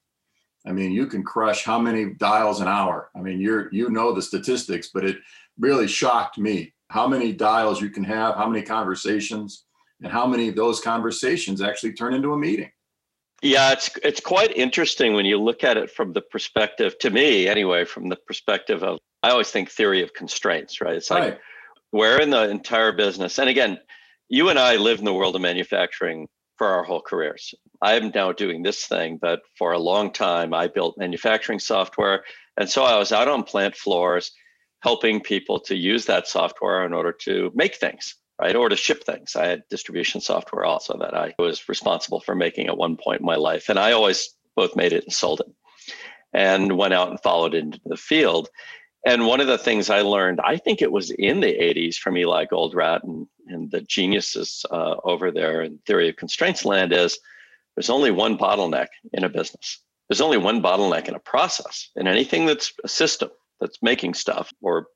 I 0.66 0.72
mean, 0.72 0.92
you 0.92 1.06
can 1.06 1.22
crush 1.22 1.64
how 1.64 1.78
many 1.78 2.14
dials 2.14 2.60
an 2.60 2.68
hour. 2.68 3.10
I 3.16 3.20
mean, 3.20 3.40
you're 3.40 3.72
you 3.72 3.88
know 3.90 4.12
the 4.12 4.22
statistics, 4.22 4.90
but 4.92 5.04
it 5.04 5.16
really 5.58 5.88
shocked 5.88 6.38
me 6.38 6.74
how 6.88 7.06
many 7.06 7.32
dials 7.32 7.80
you 7.80 7.88
can 7.88 8.04
have, 8.04 8.34
how 8.34 8.48
many 8.48 8.64
conversations, 8.64 9.64
and 10.02 10.12
how 10.12 10.26
many 10.26 10.48
of 10.48 10.56
those 10.56 10.80
conversations 10.80 11.62
actually 11.62 11.92
turn 11.92 12.14
into 12.14 12.32
a 12.32 12.38
meeting. 12.38 12.70
Yeah, 13.42 13.72
it's 13.72 13.90
it's 14.02 14.20
quite 14.20 14.54
interesting 14.56 15.14
when 15.14 15.24
you 15.24 15.40
look 15.40 15.64
at 15.64 15.76
it 15.76 15.90
from 15.90 16.12
the 16.12 16.20
perspective, 16.20 16.98
to 16.98 17.10
me 17.10 17.48
anyway, 17.48 17.84
from 17.84 18.08
the 18.08 18.16
perspective 18.16 18.82
of 18.82 18.98
I 19.22 19.30
always 19.30 19.50
think 19.50 19.70
theory 19.70 20.02
of 20.02 20.12
constraints, 20.12 20.80
right? 20.80 20.96
It's 20.96 21.10
like 21.10 21.22
right. 21.22 21.38
where 21.90 22.20
in 22.20 22.30
the 22.30 22.48
entire 22.50 22.92
business, 22.92 23.38
and 23.38 23.48
again, 23.48 23.78
you 24.28 24.48
and 24.50 24.58
I 24.58 24.76
live 24.76 24.98
in 24.98 25.04
the 25.04 25.14
world 25.14 25.36
of 25.36 25.42
manufacturing 25.42 26.28
for 26.58 26.66
our 26.66 26.84
whole 26.84 27.00
careers. 27.00 27.54
I'm 27.80 28.12
now 28.14 28.32
doing 28.32 28.62
this 28.62 28.84
thing, 28.84 29.18
but 29.20 29.40
for 29.56 29.72
a 29.72 29.78
long 29.78 30.12
time 30.12 30.52
I 30.52 30.68
built 30.68 30.98
manufacturing 30.98 31.58
software. 31.58 32.22
And 32.58 32.68
so 32.68 32.84
I 32.84 32.98
was 32.98 33.12
out 33.12 33.28
on 33.28 33.44
plant 33.44 33.74
floors 33.74 34.32
helping 34.82 35.20
people 35.20 35.58
to 35.60 35.74
use 35.74 36.04
that 36.06 36.28
software 36.28 36.84
in 36.84 36.92
order 36.92 37.12
to 37.12 37.50
make 37.54 37.76
things 37.76 38.16
right? 38.40 38.56
Or 38.56 38.68
to 38.68 38.76
ship 38.76 39.04
things. 39.04 39.36
I 39.36 39.46
had 39.46 39.62
distribution 39.68 40.20
software 40.20 40.64
also 40.64 40.96
that 40.98 41.14
I 41.14 41.34
was 41.38 41.68
responsible 41.68 42.20
for 42.20 42.34
making 42.34 42.68
at 42.68 42.76
one 42.76 42.96
point 42.96 43.20
in 43.20 43.26
my 43.26 43.36
life. 43.36 43.68
And 43.68 43.78
I 43.78 43.92
always 43.92 44.30
both 44.56 44.76
made 44.76 44.92
it 44.92 45.04
and 45.04 45.12
sold 45.12 45.40
it 45.40 45.46
and 46.32 46.78
went 46.78 46.94
out 46.94 47.10
and 47.10 47.20
followed 47.20 47.54
into 47.54 47.80
the 47.84 47.96
field. 47.98 48.48
And 49.04 49.26
one 49.26 49.40
of 49.40 49.46
the 49.46 49.58
things 49.58 49.90
I 49.90 50.00
learned, 50.00 50.40
I 50.42 50.56
think 50.56 50.80
it 50.80 50.92
was 50.92 51.10
in 51.10 51.40
the 51.40 51.52
80s 51.52 51.96
from 51.96 52.16
Eli 52.16 52.46
Goldratt 52.46 53.02
and, 53.02 53.26
and 53.48 53.70
the 53.70 53.82
geniuses 53.82 54.64
uh, 54.70 54.96
over 55.04 55.30
there 55.30 55.62
in 55.62 55.78
Theory 55.86 56.08
of 56.08 56.16
Constraints 56.16 56.64
land 56.64 56.92
is 56.92 57.18
there's 57.76 57.90
only 57.90 58.10
one 58.10 58.38
bottleneck 58.38 58.88
in 59.12 59.24
a 59.24 59.28
business. 59.28 59.82
There's 60.08 60.20
only 60.20 60.38
one 60.38 60.62
bottleneck 60.62 61.08
in 61.08 61.14
a 61.14 61.20
process, 61.20 61.90
in 61.96 62.08
anything 62.08 62.46
that's 62.46 62.72
a 62.84 62.88
system 62.88 63.30
that's 63.60 63.78
making 63.82 64.14
stuff 64.14 64.52
or 64.60 64.86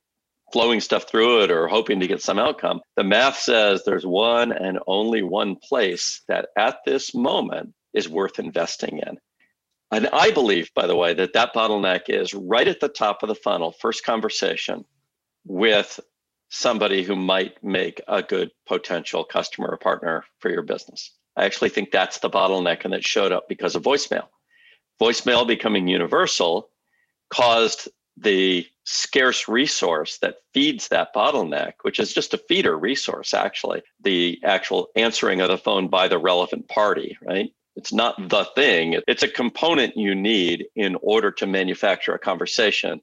flowing 0.54 0.80
stuff 0.80 1.08
through 1.08 1.42
it 1.42 1.50
or 1.50 1.66
hoping 1.66 1.98
to 1.98 2.06
get 2.06 2.22
some 2.22 2.38
outcome. 2.38 2.80
The 2.94 3.02
math 3.02 3.38
says 3.38 3.82
there's 3.82 4.06
one 4.06 4.52
and 4.52 4.78
only 4.86 5.20
one 5.20 5.56
place 5.56 6.22
that 6.28 6.50
at 6.56 6.76
this 6.86 7.12
moment 7.12 7.74
is 7.92 8.08
worth 8.08 8.38
investing 8.38 8.98
in. 8.98 9.18
And 9.90 10.06
I 10.12 10.30
believe, 10.30 10.70
by 10.72 10.86
the 10.86 10.94
way, 10.94 11.12
that 11.14 11.32
that 11.32 11.52
bottleneck 11.54 12.02
is 12.06 12.32
right 12.34 12.68
at 12.68 12.78
the 12.78 12.88
top 12.88 13.24
of 13.24 13.28
the 13.28 13.34
funnel, 13.34 13.72
first 13.72 14.04
conversation 14.04 14.84
with 15.44 15.98
somebody 16.50 17.02
who 17.02 17.16
might 17.16 17.62
make 17.64 18.00
a 18.06 18.22
good 18.22 18.52
potential 18.64 19.24
customer 19.24 19.70
or 19.70 19.76
partner 19.76 20.22
for 20.38 20.52
your 20.52 20.62
business. 20.62 21.10
I 21.36 21.46
actually 21.46 21.70
think 21.70 21.90
that's 21.90 22.20
the 22.20 22.30
bottleneck, 22.30 22.84
and 22.84 22.94
it 22.94 23.04
showed 23.04 23.32
up 23.32 23.48
because 23.48 23.74
of 23.74 23.82
voicemail. 23.82 24.28
Voicemail 25.02 25.48
becoming 25.48 25.88
universal 25.88 26.70
caused 27.28 27.88
the 28.16 28.66
scarce 28.84 29.48
resource 29.48 30.18
that 30.18 30.36
feeds 30.52 30.88
that 30.88 31.14
bottleneck, 31.14 31.72
which 31.82 31.98
is 31.98 32.12
just 32.12 32.34
a 32.34 32.38
feeder 32.38 32.78
resource, 32.78 33.34
actually, 33.34 33.82
the 34.00 34.38
actual 34.44 34.88
answering 34.94 35.40
of 35.40 35.48
the 35.48 35.58
phone 35.58 35.88
by 35.88 36.06
the 36.06 36.18
relevant 36.18 36.68
party, 36.68 37.16
right? 37.22 37.50
It's 37.76 37.92
not 37.92 38.28
the 38.28 38.44
thing, 38.54 39.00
it's 39.08 39.24
a 39.24 39.28
component 39.28 39.96
you 39.96 40.14
need 40.14 40.66
in 40.76 40.96
order 41.02 41.32
to 41.32 41.46
manufacture 41.46 42.14
a 42.14 42.18
conversation. 42.18 43.00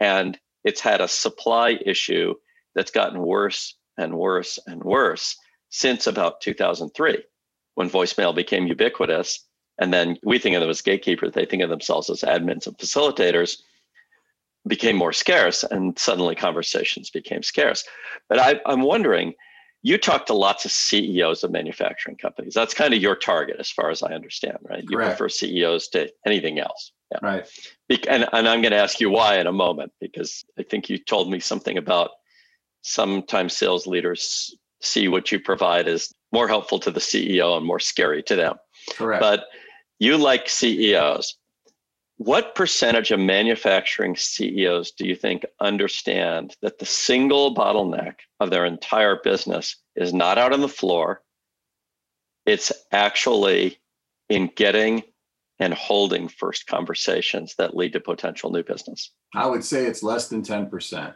And 0.00 0.38
it's 0.64 0.80
had 0.80 1.00
a 1.00 1.08
supply 1.08 1.78
issue 1.84 2.34
that's 2.74 2.90
gotten 2.90 3.20
worse 3.20 3.74
and 3.98 4.14
worse 4.14 4.58
and 4.66 4.82
worse 4.82 5.36
since 5.68 6.06
about 6.06 6.40
2003 6.40 7.22
when 7.74 7.90
voicemail 7.90 8.34
became 8.34 8.66
ubiquitous. 8.66 9.40
And 9.78 9.92
then 9.92 10.16
we 10.24 10.38
think 10.38 10.54
of 10.54 10.60
them 10.60 10.70
as 10.70 10.80
gatekeepers, 10.80 11.34
they 11.34 11.44
think 11.44 11.62
of 11.62 11.68
themselves 11.68 12.08
as 12.08 12.20
admins 12.22 12.66
and 12.66 12.78
facilitators 12.78 13.58
became 14.66 14.96
more 14.96 15.12
scarce 15.12 15.64
and 15.64 15.98
suddenly 15.98 16.34
conversations 16.34 17.10
became 17.10 17.42
scarce. 17.42 17.84
But 18.28 18.38
I, 18.38 18.60
I'm 18.66 18.82
wondering, 18.82 19.34
you 19.82 19.98
talk 19.98 20.24
to 20.26 20.34
lots 20.34 20.64
of 20.64 20.70
CEOs 20.70 21.44
of 21.44 21.50
manufacturing 21.50 22.16
companies. 22.16 22.54
That's 22.54 22.72
kind 22.72 22.94
of 22.94 23.02
your 23.02 23.16
target, 23.16 23.56
as 23.58 23.70
far 23.70 23.90
as 23.90 24.02
I 24.02 24.14
understand, 24.14 24.56
right? 24.62 24.82
You 24.88 24.96
Correct. 24.96 25.18
prefer 25.18 25.28
CEOs 25.28 25.88
to 25.88 26.10
anything 26.24 26.58
else. 26.58 26.92
Yeah. 27.12 27.18
Right. 27.22 27.46
And, 28.08 28.26
and 28.32 28.48
I'm 28.48 28.62
going 28.62 28.72
to 28.72 28.78
ask 28.78 28.98
you 28.98 29.10
why 29.10 29.38
in 29.38 29.46
a 29.46 29.52
moment, 29.52 29.92
because 30.00 30.44
I 30.58 30.62
think 30.62 30.88
you 30.88 30.96
told 30.96 31.30
me 31.30 31.38
something 31.38 31.76
about 31.76 32.10
sometimes 32.80 33.56
sales 33.56 33.86
leaders 33.86 34.56
see 34.80 35.08
what 35.08 35.30
you 35.30 35.38
provide 35.38 35.86
as 35.86 36.12
more 36.32 36.48
helpful 36.48 36.78
to 36.78 36.90
the 36.90 37.00
CEO 37.00 37.56
and 37.56 37.66
more 37.66 37.80
scary 37.80 38.22
to 38.22 38.36
them. 38.36 38.56
Correct. 38.94 39.20
But 39.20 39.44
you 39.98 40.16
like 40.16 40.48
CEOs. 40.48 41.36
What 42.16 42.54
percentage 42.54 43.10
of 43.10 43.18
manufacturing 43.18 44.14
CEOs 44.14 44.92
do 44.92 45.04
you 45.04 45.16
think 45.16 45.44
understand 45.60 46.56
that 46.62 46.78
the 46.78 46.86
single 46.86 47.54
bottleneck 47.54 48.14
of 48.38 48.50
their 48.50 48.64
entire 48.64 49.20
business 49.22 49.76
is 49.96 50.14
not 50.14 50.38
out 50.38 50.52
on 50.52 50.60
the 50.60 50.68
floor? 50.68 51.22
It's 52.46 52.70
actually 52.92 53.78
in 54.28 54.50
getting 54.54 55.02
and 55.58 55.74
holding 55.74 56.28
first 56.28 56.66
conversations 56.68 57.56
that 57.58 57.76
lead 57.76 57.92
to 57.94 58.00
potential 58.00 58.50
new 58.50 58.62
business. 58.62 59.10
I 59.34 59.46
would 59.46 59.64
say 59.64 59.86
it's 59.86 60.02
less 60.02 60.28
than 60.28 60.42
10%. 60.42 61.14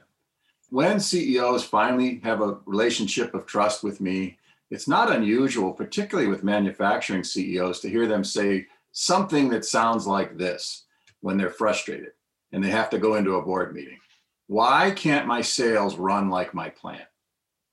When 0.70 0.98
CEOs 0.98 1.64
finally 1.64 2.20
have 2.24 2.40
a 2.40 2.58
relationship 2.66 3.34
of 3.34 3.46
trust 3.46 3.84
with 3.84 4.00
me, 4.00 4.36
it's 4.70 4.88
not 4.88 5.12
unusual, 5.12 5.72
particularly 5.72 6.28
with 6.28 6.44
manufacturing 6.44 7.24
CEOs, 7.24 7.80
to 7.80 7.88
hear 7.88 8.06
them 8.06 8.24
say 8.24 8.66
something 8.92 9.48
that 9.50 9.64
sounds 9.64 10.06
like 10.06 10.36
this 10.36 10.86
when 11.20 11.36
they're 11.36 11.50
frustrated 11.50 12.12
and 12.52 12.62
they 12.62 12.70
have 12.70 12.90
to 12.90 12.98
go 12.98 13.14
into 13.14 13.36
a 13.36 13.42
board 13.42 13.74
meeting. 13.74 13.98
Why 14.46 14.90
can't 14.90 15.26
my 15.26 15.42
sales 15.42 15.96
run 15.96 16.30
like 16.30 16.54
my 16.54 16.70
plan? 16.70 17.02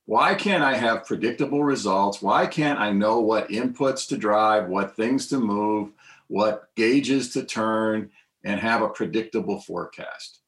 Why 0.05 0.35
can't 0.35 0.63
I 0.63 0.75
have 0.75 1.05
predictable 1.05 1.63
results? 1.63 2.21
Why 2.21 2.45
can't 2.45 2.79
I 2.79 2.91
know 2.91 3.21
what 3.21 3.49
inputs 3.49 4.07
to 4.09 4.17
drive, 4.17 4.67
what 4.67 4.95
things 4.95 5.27
to 5.27 5.39
move, 5.39 5.91
what 6.27 6.69
gauges 6.75 7.33
to 7.33 7.43
turn, 7.43 8.11
and 8.43 8.59
have 8.59 8.81
a 8.81 8.89
predictable 8.89 9.59
forecast? 9.61 10.41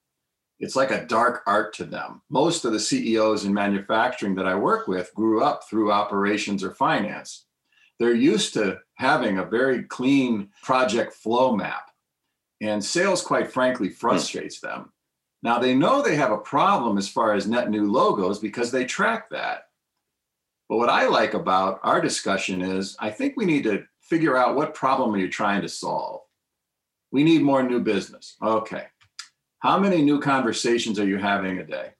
It's 0.59 0.75
like 0.75 0.91
a 0.91 1.05
dark 1.05 1.43
art 1.47 1.73
to 1.75 1.85
them. 1.85 2.21
Most 2.29 2.65
of 2.65 2.73
the 2.73 2.79
CEOs 2.79 3.45
in 3.45 3.53
manufacturing 3.53 4.35
that 4.35 4.47
I 4.47 4.55
work 4.55 4.87
with 4.87 5.13
grew 5.15 5.43
up 5.43 5.63
through 5.67 5.91
operations 5.91 6.63
or 6.63 6.71
finance. 6.71 7.45
They're 7.99 8.13
used 8.13 8.53
to 8.55 8.79
having 8.95 9.37
a 9.37 9.45
very 9.45 9.83
clean 9.83 10.49
project 10.61 11.13
flow 11.13 11.55
map 11.55 11.86
and 12.61 12.83
sales, 12.83 13.21
quite 13.21 13.51
frankly, 13.51 13.89
hmm. 13.89 13.93
frustrates 13.93 14.59
them. 14.59 14.91
Now 15.43 15.59
they 15.59 15.75
know 15.75 16.01
they 16.01 16.15
have 16.15 16.31
a 16.31 16.37
problem 16.37 16.97
as 16.97 17.07
far 17.07 17.33
as 17.33 17.47
net 17.47 17.69
new 17.69 17.91
logos 17.91 18.39
because 18.39 18.71
they 18.71 18.85
track 18.85 19.29
that. 19.29 19.65
But 20.67 20.77
what 20.77 20.89
I 20.89 21.07
like 21.07 21.33
about 21.33 21.79
our 21.83 22.01
discussion 22.01 22.61
is 22.61 22.97
I 22.99 23.09
think 23.09 23.35
we 23.37 23.45
need 23.45 23.63
to 23.63 23.85
figure 24.01 24.35
out 24.35 24.55
what 24.55 24.73
problem 24.73 25.13
are 25.13 25.19
you 25.19 25.29
trying 25.29 25.61
to 25.61 25.69
solve. 25.69 26.21
We 27.11 27.23
need 27.23 27.41
more 27.41 27.63
new 27.63 27.79
business. 27.79 28.35
Okay. 28.41 28.87
How 29.59 29.79
many 29.79 30.01
new 30.01 30.19
conversations 30.19 30.99
are 30.99 31.07
you 31.07 31.17
having 31.17 31.59
a 31.59 31.65
day? 31.65 31.91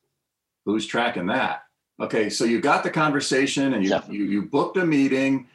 Who's 0.65 0.85
tracking 0.85 1.27
that? 1.27 1.63
Okay, 1.99 2.29
so 2.29 2.43
you 2.43 2.61
got 2.61 2.83
the 2.83 2.91
conversation 2.91 3.73
and 3.73 3.83
you, 3.83 3.89
yeah. 3.89 4.01
you, 4.07 4.25
you 4.25 4.41
booked 4.43 4.77
a 4.77 4.85
meeting. 4.85 5.47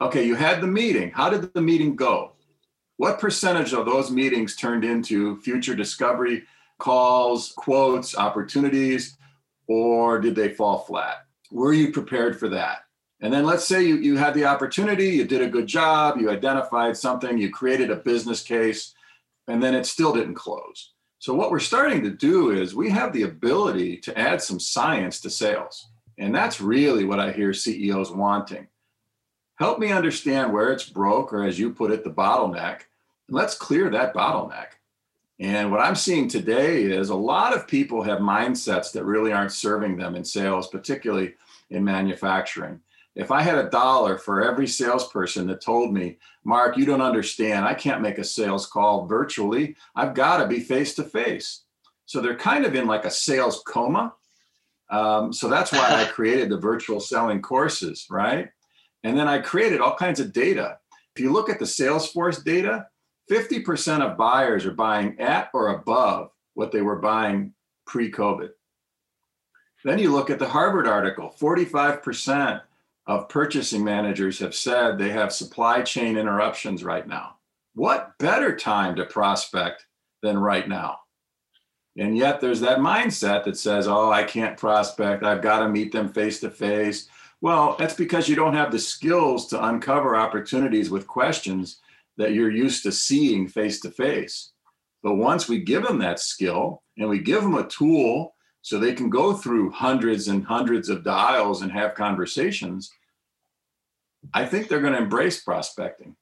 Okay, 0.00 0.26
you 0.26 0.34
had 0.34 0.60
the 0.60 0.66
meeting. 0.66 1.10
How 1.10 1.30
did 1.30 1.52
the 1.52 1.60
meeting 1.60 1.94
go? 1.94 2.32
What 2.98 3.20
percentage 3.20 3.72
of 3.72 3.86
those 3.86 4.10
meetings 4.10 4.56
turned 4.56 4.84
into 4.84 5.40
future 5.40 5.76
discovery 5.76 6.42
calls, 6.78 7.52
quotes, 7.56 8.16
opportunities, 8.16 9.16
or 9.68 10.20
did 10.20 10.34
they 10.34 10.48
fall 10.48 10.80
flat? 10.80 11.24
Were 11.52 11.72
you 11.72 11.92
prepared 11.92 12.38
for 12.38 12.48
that? 12.48 12.80
And 13.20 13.32
then 13.32 13.46
let's 13.46 13.64
say 13.64 13.84
you, 13.84 13.98
you 13.98 14.16
had 14.16 14.34
the 14.34 14.46
opportunity, 14.46 15.10
you 15.10 15.24
did 15.24 15.42
a 15.42 15.48
good 15.48 15.68
job, 15.68 16.18
you 16.18 16.28
identified 16.28 16.96
something, 16.96 17.38
you 17.38 17.50
created 17.50 17.90
a 17.90 17.96
business 17.96 18.42
case, 18.42 18.94
and 19.46 19.62
then 19.62 19.76
it 19.76 19.86
still 19.86 20.12
didn't 20.12 20.34
close. 20.34 20.92
So, 21.20 21.34
what 21.34 21.52
we're 21.52 21.60
starting 21.60 22.02
to 22.02 22.10
do 22.10 22.50
is 22.50 22.74
we 22.74 22.90
have 22.90 23.12
the 23.12 23.22
ability 23.22 23.98
to 23.98 24.18
add 24.18 24.42
some 24.42 24.58
science 24.58 25.20
to 25.20 25.30
sales. 25.30 25.88
And 26.18 26.34
that's 26.34 26.60
really 26.60 27.04
what 27.04 27.20
I 27.20 27.30
hear 27.30 27.52
CEOs 27.52 28.10
wanting. 28.10 28.66
Help 29.58 29.80
me 29.80 29.90
understand 29.90 30.52
where 30.52 30.72
it's 30.72 30.88
broke, 30.88 31.32
or 31.32 31.44
as 31.44 31.58
you 31.58 31.70
put 31.72 31.90
it, 31.90 32.04
the 32.04 32.10
bottleneck. 32.10 32.82
Let's 33.28 33.54
clear 33.54 33.90
that 33.90 34.14
bottleneck. 34.14 34.68
And 35.40 35.70
what 35.70 35.80
I'm 35.80 35.94
seeing 35.94 36.28
today 36.28 36.82
is 36.82 37.10
a 37.10 37.14
lot 37.14 37.54
of 37.54 37.68
people 37.68 38.02
have 38.02 38.18
mindsets 38.18 38.90
that 38.92 39.04
really 39.04 39.32
aren't 39.32 39.52
serving 39.52 39.96
them 39.96 40.16
in 40.16 40.24
sales, 40.24 40.68
particularly 40.68 41.34
in 41.70 41.84
manufacturing. 41.84 42.80
If 43.14 43.30
I 43.30 43.42
had 43.42 43.58
a 43.58 43.70
dollar 43.70 44.16
for 44.16 44.42
every 44.42 44.66
salesperson 44.66 45.46
that 45.48 45.60
told 45.60 45.92
me, 45.92 46.18
Mark, 46.44 46.76
you 46.76 46.86
don't 46.86 47.02
understand, 47.02 47.64
I 47.64 47.74
can't 47.74 48.00
make 48.00 48.18
a 48.18 48.24
sales 48.24 48.66
call 48.66 49.06
virtually, 49.06 49.76
I've 49.94 50.14
got 50.14 50.38
to 50.38 50.46
be 50.46 50.60
face 50.60 50.94
to 50.94 51.04
face. 51.04 51.64
So 52.06 52.20
they're 52.20 52.36
kind 52.36 52.64
of 52.64 52.74
in 52.74 52.86
like 52.86 53.04
a 53.04 53.10
sales 53.10 53.62
coma. 53.66 54.14
Um, 54.90 55.32
so 55.32 55.48
that's 55.48 55.72
why 55.72 56.02
I 56.02 56.04
created 56.12 56.48
the 56.48 56.58
virtual 56.58 57.00
selling 57.00 57.42
courses, 57.42 58.06
right? 58.08 58.48
And 59.04 59.18
then 59.18 59.28
I 59.28 59.38
created 59.38 59.80
all 59.80 59.94
kinds 59.94 60.20
of 60.20 60.32
data. 60.32 60.78
If 61.14 61.22
you 61.22 61.32
look 61.32 61.50
at 61.50 61.58
the 61.58 61.64
Salesforce 61.64 62.42
data, 62.42 62.86
50% 63.30 64.00
of 64.00 64.16
buyers 64.16 64.64
are 64.66 64.72
buying 64.72 65.18
at 65.20 65.50
or 65.52 65.68
above 65.68 66.30
what 66.54 66.72
they 66.72 66.82
were 66.82 66.98
buying 66.98 67.52
pre 67.86 68.10
COVID. 68.10 68.50
Then 69.84 69.98
you 69.98 70.12
look 70.12 70.30
at 70.30 70.38
the 70.38 70.48
Harvard 70.48 70.86
article 70.86 71.34
45% 71.40 72.62
of 73.06 73.28
purchasing 73.28 73.84
managers 73.84 74.38
have 74.40 74.54
said 74.54 74.98
they 74.98 75.10
have 75.10 75.32
supply 75.32 75.82
chain 75.82 76.16
interruptions 76.16 76.84
right 76.84 77.06
now. 77.06 77.36
What 77.74 78.18
better 78.18 78.56
time 78.56 78.96
to 78.96 79.04
prospect 79.04 79.86
than 80.22 80.36
right 80.36 80.68
now? 80.68 80.98
And 81.96 82.16
yet 82.16 82.40
there's 82.40 82.60
that 82.60 82.78
mindset 82.78 83.44
that 83.44 83.56
says, 83.56 83.88
oh, 83.88 84.10
I 84.10 84.24
can't 84.24 84.56
prospect. 84.56 85.24
I've 85.24 85.42
got 85.42 85.60
to 85.60 85.68
meet 85.68 85.90
them 85.90 86.12
face 86.12 86.40
to 86.40 86.50
face. 86.50 87.08
Well, 87.40 87.76
that's 87.78 87.94
because 87.94 88.28
you 88.28 88.36
don't 88.36 88.54
have 88.54 88.72
the 88.72 88.78
skills 88.78 89.46
to 89.48 89.64
uncover 89.64 90.16
opportunities 90.16 90.90
with 90.90 91.06
questions 91.06 91.80
that 92.18 92.34
you're 92.34 92.50
used 92.50 92.82
to 92.82 92.92
seeing 92.92 93.48
face 93.48 93.80
to 93.80 93.90
face. 93.90 94.52
But 95.02 95.14
once 95.14 95.48
we 95.48 95.60
give 95.60 95.84
them 95.84 95.98
that 96.00 96.20
skill 96.20 96.82
and 96.98 97.08
we 97.08 97.20
give 97.20 97.42
them 97.42 97.54
a 97.54 97.68
tool 97.68 98.34
so 98.62 98.78
they 98.78 98.92
can 98.92 99.08
go 99.08 99.32
through 99.32 99.70
hundreds 99.70 100.28
and 100.28 100.44
hundreds 100.44 100.88
of 100.88 101.04
dials 101.04 101.62
and 101.62 101.72
have 101.72 101.94
conversations, 101.94 102.90
I 104.34 104.44
think 104.44 104.68
they're 104.68 104.80
going 104.80 104.94
to 104.94 104.98
embrace 104.98 105.42
prospecting 105.42 106.16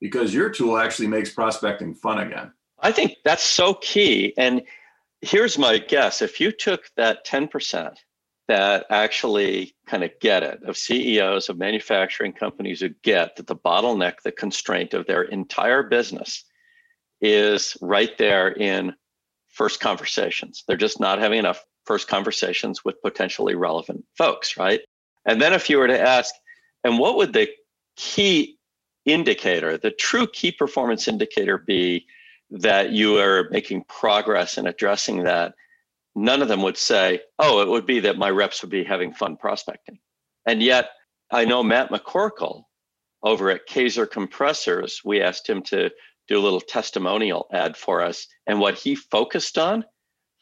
because 0.00 0.34
your 0.34 0.50
tool 0.50 0.78
actually 0.78 1.08
makes 1.08 1.30
prospecting 1.30 1.94
fun 1.94 2.18
again. 2.18 2.52
I 2.80 2.90
think 2.90 3.18
that's 3.24 3.44
so 3.44 3.74
key. 3.74 4.34
And 4.36 4.62
here's 5.20 5.58
my 5.58 5.78
guess 5.78 6.22
if 6.22 6.40
you 6.40 6.50
took 6.50 6.90
that 6.96 7.26
10% 7.26 7.94
that 8.52 8.84
actually 8.90 9.74
kind 9.86 10.04
of 10.04 10.10
get 10.20 10.42
it, 10.42 10.62
of 10.64 10.76
CEOs 10.76 11.48
of 11.48 11.56
manufacturing 11.56 12.34
companies 12.34 12.80
who 12.80 12.90
get 13.02 13.34
that 13.36 13.46
the 13.46 13.56
bottleneck, 13.56 14.20
the 14.22 14.30
constraint 14.30 14.92
of 14.92 15.06
their 15.06 15.22
entire 15.22 15.82
business 15.82 16.44
is 17.22 17.78
right 17.80 18.18
there 18.18 18.48
in 18.48 18.92
first 19.48 19.80
conversations. 19.80 20.64
They're 20.68 20.76
just 20.76 21.00
not 21.00 21.18
having 21.18 21.38
enough 21.38 21.64
first 21.86 22.08
conversations 22.08 22.84
with 22.84 23.00
potentially 23.00 23.54
relevant 23.54 24.04
folks, 24.18 24.58
right? 24.58 24.80
And 25.24 25.40
then 25.40 25.54
if 25.54 25.70
you 25.70 25.78
were 25.78 25.86
to 25.86 25.98
ask, 25.98 26.34
and 26.84 26.98
what 26.98 27.16
would 27.16 27.32
the 27.32 27.48
key 27.96 28.58
indicator, 29.06 29.78
the 29.78 29.92
true 29.92 30.26
key 30.26 30.52
performance 30.52 31.08
indicator 31.08 31.56
be 31.56 32.04
that 32.50 32.90
you 32.90 33.16
are 33.16 33.48
making 33.50 33.84
progress 33.84 34.58
in 34.58 34.66
addressing 34.66 35.24
that? 35.24 35.54
None 36.14 36.42
of 36.42 36.48
them 36.48 36.62
would 36.62 36.76
say, 36.76 37.20
oh, 37.38 37.62
it 37.62 37.68
would 37.68 37.86
be 37.86 38.00
that 38.00 38.18
my 38.18 38.30
reps 38.30 38.62
would 38.62 38.70
be 38.70 38.84
having 38.84 39.14
fun 39.14 39.36
prospecting. 39.36 39.98
And 40.46 40.62
yet, 40.62 40.90
I 41.30 41.44
know 41.44 41.62
Matt 41.62 41.90
McCorkle 41.90 42.64
over 43.22 43.50
at 43.50 43.68
Kaeser 43.68 44.10
Compressors, 44.10 45.00
we 45.04 45.22
asked 45.22 45.48
him 45.48 45.62
to 45.62 45.90
do 46.28 46.38
a 46.38 46.40
little 46.42 46.60
testimonial 46.60 47.46
ad 47.52 47.76
for 47.76 48.02
us. 48.02 48.26
And 48.46 48.60
what 48.60 48.74
he 48.74 48.94
focused 48.94 49.58
on 49.58 49.84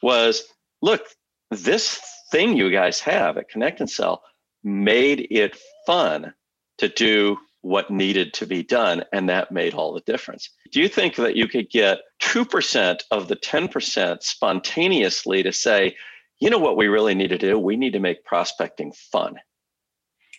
was 0.02 0.44
look, 0.82 1.02
this 1.50 2.00
thing 2.30 2.56
you 2.56 2.70
guys 2.70 3.00
have 3.00 3.36
at 3.36 3.48
Connect 3.48 3.80
and 3.80 3.90
Sell 3.90 4.22
made 4.62 5.26
it 5.30 5.58
fun 5.86 6.32
to 6.78 6.88
do 6.88 7.38
what 7.62 7.90
needed 7.90 8.32
to 8.34 8.46
be 8.46 8.62
done. 8.62 9.04
And 9.12 9.28
that 9.28 9.52
made 9.52 9.74
all 9.74 9.92
the 9.92 10.00
difference. 10.00 10.50
Do 10.72 10.80
you 10.80 10.88
think 10.88 11.16
that 11.16 11.36
you 11.36 11.46
could 11.46 11.70
get 11.70 12.00
2% 12.22 13.00
of 13.10 13.28
the 13.28 13.36
10% 13.36 14.22
spontaneously 14.22 15.42
to 15.42 15.52
say, 15.52 15.96
you 16.38 16.48
know 16.48 16.58
what 16.58 16.76
we 16.76 16.88
really 16.88 17.14
need 17.14 17.28
to 17.28 17.38
do? 17.38 17.58
We 17.58 17.76
need 17.76 17.92
to 17.92 18.00
make 18.00 18.24
prospecting 18.24 18.92
fun. 18.92 19.36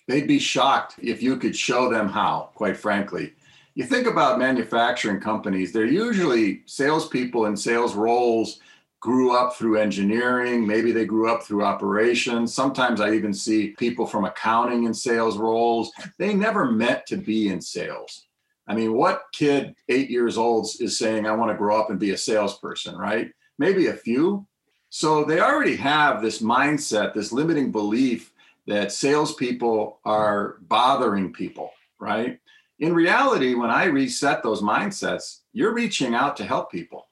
They'd 0.07 0.27
be 0.27 0.39
shocked 0.39 0.95
if 1.01 1.21
you 1.21 1.37
could 1.37 1.55
show 1.55 1.89
them 1.91 2.09
how, 2.09 2.49
quite 2.55 2.75
frankly. 2.75 3.33
You 3.75 3.85
think 3.85 4.07
about 4.07 4.39
manufacturing 4.39 5.21
companies, 5.21 5.71
they're 5.71 5.85
usually 5.85 6.63
salespeople 6.65 7.45
in 7.45 7.55
sales 7.55 7.95
roles 7.95 8.59
grew 9.01 9.35
up 9.35 9.55
through 9.55 9.77
engineering. 9.77 10.65
Maybe 10.65 10.91
they 10.91 11.05
grew 11.05 11.29
up 11.29 11.43
through 11.43 11.65
operations. 11.65 12.53
Sometimes 12.53 13.01
I 13.01 13.13
even 13.13 13.33
see 13.33 13.69
people 13.71 14.05
from 14.05 14.25
accounting 14.25 14.85
and 14.85 14.95
sales 14.95 15.37
roles. 15.37 15.91
They 16.19 16.35
never 16.35 16.71
meant 16.71 17.07
to 17.07 17.17
be 17.17 17.49
in 17.49 17.61
sales. 17.61 18.27
I 18.67 18.75
mean, 18.75 18.93
what 18.93 19.23
kid 19.33 19.75
eight 19.89 20.11
years 20.11 20.37
old 20.37 20.67
is 20.79 20.99
saying, 20.99 21.25
I 21.25 21.31
want 21.31 21.51
to 21.51 21.57
grow 21.57 21.79
up 21.79 21.89
and 21.89 21.99
be 21.99 22.11
a 22.11 22.17
salesperson, 22.17 22.95
right? 22.95 23.31
Maybe 23.57 23.87
a 23.87 23.93
few. 23.93 24.47
So 24.89 25.23
they 25.23 25.39
already 25.39 25.75
have 25.77 26.21
this 26.21 26.41
mindset, 26.41 27.13
this 27.13 27.31
limiting 27.31 27.71
belief 27.71 28.31
that 28.67 28.91
salespeople 28.91 29.99
are 30.05 30.57
bothering 30.67 31.33
people, 31.33 31.71
right? 31.99 32.39
In 32.79 32.93
reality, 32.93 33.55
when 33.55 33.71
I 33.71 33.85
reset 33.85 34.43
those 34.43 34.61
mindsets, 34.61 35.39
you're 35.53 35.73
reaching 35.73 36.13
out 36.13 36.37
to 36.37 36.45
help 36.45 36.71
people 36.71 37.07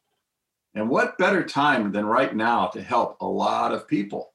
and 0.75 0.89
what 0.89 1.17
better 1.17 1.43
time 1.43 1.91
than 1.91 2.05
right 2.05 2.35
now 2.35 2.67
to 2.67 2.81
help 2.81 3.17
a 3.21 3.25
lot 3.25 3.73
of 3.73 3.87
people? 3.87 4.33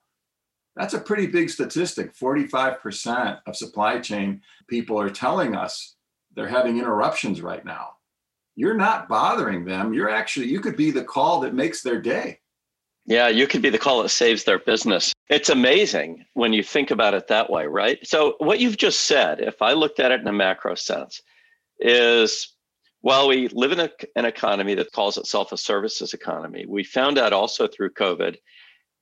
That's 0.76 0.94
a 0.94 1.00
pretty 1.00 1.28
big 1.28 1.50
statistic. 1.50 2.16
45% 2.16 3.40
of 3.46 3.56
supply 3.56 4.00
chain 4.00 4.42
people 4.66 5.00
are 5.00 5.10
telling 5.10 5.54
us 5.54 5.94
they're 6.34 6.48
having 6.48 6.78
interruptions 6.78 7.40
right 7.40 7.64
now. 7.64 7.90
You're 8.56 8.74
not 8.74 9.08
bothering 9.08 9.64
them. 9.64 9.94
You're 9.94 10.10
actually, 10.10 10.48
you 10.48 10.60
could 10.60 10.76
be 10.76 10.90
the 10.90 11.04
call 11.04 11.40
that 11.40 11.54
makes 11.54 11.82
their 11.82 12.00
day. 12.00 12.40
Yeah, 13.06 13.28
you 13.28 13.46
could 13.46 13.62
be 13.62 13.70
the 13.70 13.78
call 13.78 14.02
that 14.02 14.08
saves 14.08 14.44
their 14.44 14.58
business. 14.58 15.12
It's 15.28 15.50
amazing 15.50 16.24
when 16.34 16.52
you 16.52 16.62
think 16.62 16.90
about 16.90 17.14
it 17.14 17.28
that 17.28 17.50
way, 17.50 17.66
right? 17.66 17.98
So, 18.06 18.34
what 18.38 18.60
you've 18.60 18.78
just 18.78 19.02
said, 19.02 19.40
if 19.40 19.60
I 19.60 19.72
looked 19.74 20.00
at 20.00 20.10
it 20.10 20.20
in 20.20 20.26
a 20.26 20.32
macro 20.32 20.74
sense, 20.74 21.20
is 21.80 22.53
while 23.04 23.28
we 23.28 23.48
live 23.48 23.70
in 23.70 23.80
a, 23.80 23.90
an 24.16 24.24
economy 24.24 24.74
that 24.74 24.90
calls 24.92 25.18
itself 25.18 25.52
a 25.52 25.58
services 25.58 26.14
economy, 26.14 26.64
we 26.66 26.82
found 26.82 27.18
out 27.18 27.34
also 27.34 27.66
through 27.68 27.90
COVID 27.90 28.36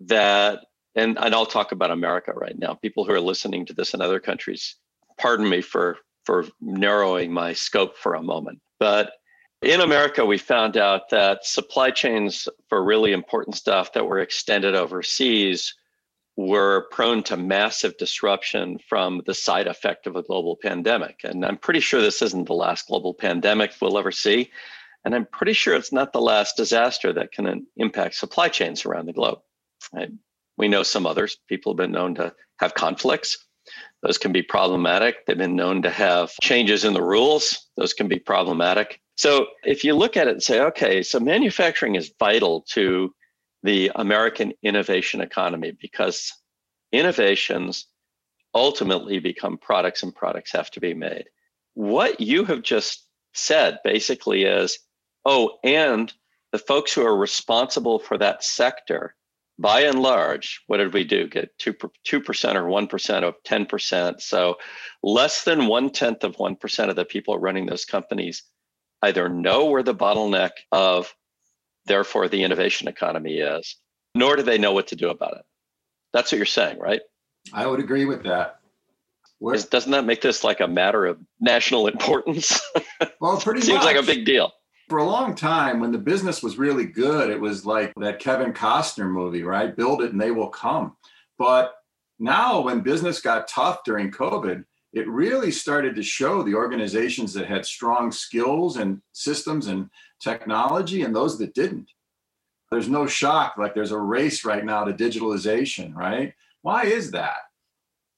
that, 0.01 0.59
and, 0.97 1.17
and 1.21 1.33
I'll 1.33 1.47
talk 1.47 1.71
about 1.71 1.93
America 1.93 2.33
right 2.33 2.59
now, 2.59 2.75
people 2.75 3.05
who 3.05 3.13
are 3.13 3.21
listening 3.21 3.65
to 3.67 3.73
this 3.73 3.95
in 3.95 4.01
other 4.01 4.19
countries, 4.19 4.75
pardon 5.19 5.49
me 5.49 5.61
for, 5.61 5.99
for 6.25 6.47
narrowing 6.61 7.33
my 7.33 7.53
scope 7.53 7.97
for 7.97 8.15
a 8.15 8.23
moment. 8.25 8.61
But 8.81 9.13
in 9.63 9.81
America, 9.81 10.27
we 10.27 10.37
found 10.37 10.77
out 10.77 11.09
that 11.11 11.47
supply 11.47 11.93
chains 11.93 12.49
for 12.69 12.83
really 12.83 13.13
important 13.13 13.55
stuff 13.55 13.93
that 13.93 14.05
were 14.05 14.19
extended 14.19 14.75
overseas 14.75 15.73
were 16.37 16.89
prone 16.91 17.23
to 17.23 17.37
massive 17.37 17.97
disruption 17.99 18.79
from 18.89 19.23
the 19.27 19.35
side 19.35 19.67
effect 19.67 20.07
of 20.07 20.17
a 20.17 20.23
global 20.23 20.57
pandemic. 20.57 21.21
And 21.25 21.45
I'm 21.45 21.59
pretty 21.59 21.81
sure 21.81 22.01
this 22.01 22.23
isn't 22.23 22.47
the 22.47 22.55
last 22.55 22.87
global 22.87 23.13
pandemic 23.13 23.73
we'll 23.81 23.99
ever 23.99 24.13
see. 24.13 24.51
And 25.05 25.15
I'm 25.15 25.27
pretty 25.27 25.53
sure 25.53 25.75
it's 25.75 25.93
not 25.93 26.13
the 26.13 26.21
last 26.21 26.57
disaster 26.57 27.13
that 27.13 27.33
can 27.33 27.67
impact 27.77 28.15
supply 28.15 28.49
chains 28.49 28.87
around 28.87 29.07
the 29.07 29.13
globe. 29.13 29.41
Right? 29.93 30.11
We 30.57 30.69
know 30.69 30.83
some 30.83 31.07
others. 31.07 31.39
People 31.49 31.73
have 31.73 31.79
been 31.79 31.93
known 31.93 32.15
to 32.15 32.35
have 32.61 32.75
conflicts. 32.75 33.37
Those 34.03 34.19
can 34.19 34.33
be 34.33 34.43
problematic. 34.43 35.27
They've 35.27 35.37
been 35.37 35.57
known 35.57 35.83
to 35.83 35.91
have 35.91 36.33
changes 36.43 36.85
in 36.85 36.95
the 36.95 37.03
rules. 37.03 37.69
Those 37.77 37.93
can 37.93 38.09
be 38.09 38.19
problematic. 38.19 39.01
So 39.17 39.47
if 39.65 39.85
you 39.85 39.95
look 39.95 40.17
at 40.17 40.29
it 40.29 40.33
and 40.33 40.43
say, 40.43 40.61
okay, 40.61 41.03
so 41.03 41.21
manufacturing 41.21 41.95
is 41.95 42.13
vital 42.19 42.63
to 42.71 43.15
the 43.63 43.93
American 43.95 44.53
innovation 44.63 45.21
economy 45.21 45.73
because 45.81 46.33
innovations 46.91 47.87
ultimately 48.55 49.19
become 49.19 49.57
products 49.57 50.03
and 50.03 50.15
products 50.15 50.53
have 50.53 50.71
to 50.71 50.81
be 50.81 50.95
made. 50.95 51.25
What 51.75 52.21
you 52.21 52.45
have 52.45 52.63
just 52.63 53.07
said 53.35 53.79
basically 53.83 54.45
is, 54.45 54.79
oh, 55.25 55.59
and 55.65 56.13
the 56.53 56.59
folks 56.59 56.93
who 56.93 57.05
are 57.05 57.17
responsible 57.17 57.99
for 57.99 58.19
that 58.19 58.45
sector, 58.45 59.15
by 59.59 59.83
and 59.83 60.01
large, 60.03 60.63
what 60.67 60.79
did 60.79 60.93
we 60.93 61.05
do? 61.05 61.29
Get 61.29 61.57
2%, 61.59 61.91
2% 62.07 62.55
or 62.55 62.65
1% 62.65 63.23
of 63.23 63.35
10%. 63.45 64.21
So 64.21 64.57
less 65.03 65.45
than 65.45 65.67
one 65.67 65.91
tenth 65.91 66.25
of 66.25 66.37
1% 66.37 66.89
of 66.91 66.97
the 66.97 67.05
people 67.05 67.39
running 67.39 67.67
those 67.67 67.85
companies 67.85 68.43
either 69.03 69.29
know 69.29 69.67
where 69.67 69.83
the 69.83 69.95
bottleneck 69.95 70.51
of, 70.71 71.15
therefore, 71.87 72.29
the 72.29 72.43
innovation 72.43 72.89
economy 72.89 73.39
is, 73.39 73.77
nor 74.15 74.37
do 74.37 74.43
they 74.43 74.59
know 74.59 74.73
what 74.73 74.89
to 74.89 74.97
do 74.97 75.11
about 75.11 75.37
it. 75.37 75.45
That's 76.13 76.31
what 76.31 76.37
you're 76.37 76.47
saying, 76.47 76.79
right? 76.79 77.01
I 77.53 77.67
would 77.67 77.81
agree 77.81 78.05
with 78.05 78.23
that. 78.25 78.61
Is, 79.53 79.67
doesn't 79.67 79.91
that 79.91 80.05
make 80.05 80.21
this 80.21 80.45
like 80.45 80.61
a 80.61 80.69
matter 80.69 81.05
of 81.07 81.19
national 81.41 81.87
importance? 81.89 82.61
Well, 83.21 83.41
pretty 83.41 83.61
Seems 83.63 83.79
much. 83.79 83.85
like 83.85 83.97
a 83.97 84.03
big 84.03 84.25
deal. 84.25 84.53
For 84.89 84.99
a 84.99 85.05
long 85.07 85.35
time, 85.35 85.81
when 85.81 85.91
the 85.91 85.99
business 85.99 86.43
was 86.43 86.59
really 86.59 86.85
good, 86.85 87.31
it 87.31 87.41
was 87.41 87.65
like 87.65 87.93
that 87.97 88.19
Kevin 88.19 88.53
Costner 88.53 89.11
movie, 89.11 89.43
right? 89.43 89.75
Build 89.75 90.03
it 90.03 90.13
and 90.13 90.21
they 90.21 90.31
will 90.31 90.49
come. 90.49 90.97
But 91.39 91.75
now, 92.19 92.61
when 92.61 92.81
business 92.81 93.21
got 93.21 93.49
tough 93.49 93.81
during 93.85 94.11
COVID, 94.11 94.65
it 94.93 95.09
really 95.09 95.51
started 95.51 95.97
to 95.97 96.03
show 96.03 96.43
the 96.43 96.55
organizations 96.55 97.33
that 97.33 97.47
had 97.47 97.65
strong 97.65 98.13
skills 98.13 98.77
and 98.77 99.01
systems 99.13 99.69
and 99.69 99.89
technology 100.23 101.03
and 101.03 101.15
those 101.15 101.39
that 101.39 101.55
didn't. 101.55 101.91
There's 102.71 102.89
no 102.89 103.07
shock, 103.07 103.57
like 103.59 103.75
there's 103.75 103.93
a 103.93 103.99
race 103.99 104.45
right 104.45 104.65
now 104.65 104.85
to 104.85 104.93
digitalization, 104.93 105.95
right? 105.95 106.33
Why 106.63 106.85
is 106.85 107.11
that? 107.11 107.37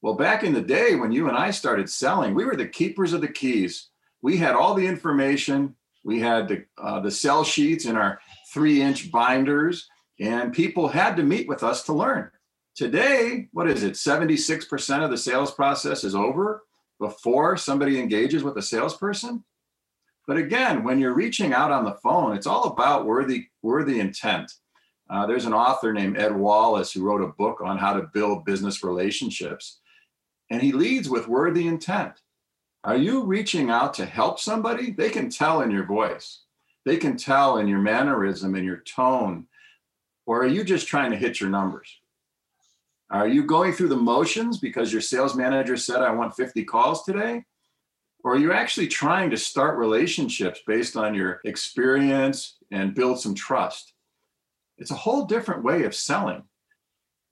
Well, 0.00 0.14
back 0.14 0.44
in 0.44 0.52
the 0.52 0.60
day 0.60 0.94
when 0.94 1.12
you 1.12 1.28
and 1.28 1.36
I 1.36 1.50
started 1.50 1.88
selling, 1.90 2.34
we 2.34 2.44
were 2.44 2.56
the 2.56 2.68
keepers 2.68 3.12
of 3.12 3.20
the 3.20 3.28
keys. 3.28 3.88
We 4.22 4.36
had 4.36 4.54
all 4.54 4.74
the 4.74 4.86
information. 4.86 5.74
We 6.04 6.20
had 6.20 6.46
the, 6.46 6.64
uh, 6.76 7.00
the 7.00 7.10
sell 7.10 7.42
sheets 7.42 7.86
in 7.86 7.96
our 7.96 8.20
three 8.52 8.82
inch 8.82 9.10
binders, 9.10 9.88
and 10.20 10.52
people 10.52 10.88
had 10.88 11.16
to 11.16 11.22
meet 11.22 11.48
with 11.48 11.62
us 11.62 11.82
to 11.84 11.92
learn. 11.92 12.30
Today, 12.76 13.48
what 13.52 13.68
is 13.68 13.82
it? 13.82 13.94
76% 13.94 15.04
of 15.04 15.10
the 15.10 15.18
sales 15.18 15.50
process 15.52 16.04
is 16.04 16.14
over 16.14 16.64
before 17.00 17.56
somebody 17.56 17.98
engages 17.98 18.42
with 18.42 18.56
a 18.56 18.62
salesperson. 18.62 19.42
But 20.26 20.36
again, 20.38 20.84
when 20.84 20.98
you're 20.98 21.14
reaching 21.14 21.52
out 21.52 21.70
on 21.70 21.84
the 21.84 21.98
phone, 22.02 22.34
it's 22.34 22.46
all 22.46 22.64
about 22.64 23.06
worthy, 23.06 23.48
worthy 23.62 24.00
intent. 24.00 24.50
Uh, 25.10 25.26
there's 25.26 25.44
an 25.44 25.52
author 25.52 25.92
named 25.92 26.16
Ed 26.16 26.34
Wallace 26.34 26.92
who 26.92 27.04
wrote 27.04 27.20
a 27.20 27.32
book 27.32 27.60
on 27.62 27.76
how 27.76 27.92
to 27.92 28.08
build 28.14 28.44
business 28.44 28.82
relationships. 28.82 29.80
And 30.50 30.62
he 30.62 30.72
leads 30.72 31.08
with 31.08 31.28
worthy 31.28 31.66
intent. 31.66 32.12
Are 32.84 32.96
you 32.96 33.24
reaching 33.24 33.70
out 33.70 33.94
to 33.94 34.06
help 34.06 34.38
somebody? 34.38 34.90
They 34.92 35.10
can 35.10 35.30
tell 35.30 35.62
in 35.62 35.70
your 35.70 35.86
voice, 35.86 36.40
they 36.84 36.96
can 36.96 37.16
tell 37.16 37.58
in 37.58 37.68
your 37.68 37.78
mannerism 37.78 38.54
and 38.54 38.64
your 38.64 38.78
tone. 38.78 39.46
Or 40.26 40.42
are 40.42 40.46
you 40.46 40.64
just 40.64 40.86
trying 40.86 41.10
to 41.10 41.18
hit 41.18 41.40
your 41.40 41.50
numbers? 41.50 41.98
Are 43.10 43.28
you 43.28 43.44
going 43.44 43.72
through 43.72 43.88
the 43.88 43.96
motions 43.96 44.58
because 44.58 44.92
your 44.92 45.02
sales 45.02 45.34
manager 45.34 45.76
said, 45.76 46.02
I 46.02 46.12
want 46.12 46.34
50 46.34 46.64
calls 46.64 47.04
today? 47.04 47.44
Or 48.24 48.32
are 48.32 48.38
you 48.38 48.52
actually 48.52 48.88
trying 48.88 49.28
to 49.30 49.36
start 49.36 49.78
relationships 49.78 50.60
based 50.66 50.96
on 50.96 51.14
your 51.14 51.40
experience 51.44 52.56
and 52.70 52.94
build 52.94 53.20
some 53.20 53.34
trust? 53.34 53.92
It's 54.78 54.90
a 54.90 54.94
whole 54.96 55.26
different 55.26 55.62
way 55.62 55.84
of 55.84 55.94
selling. 55.94 56.42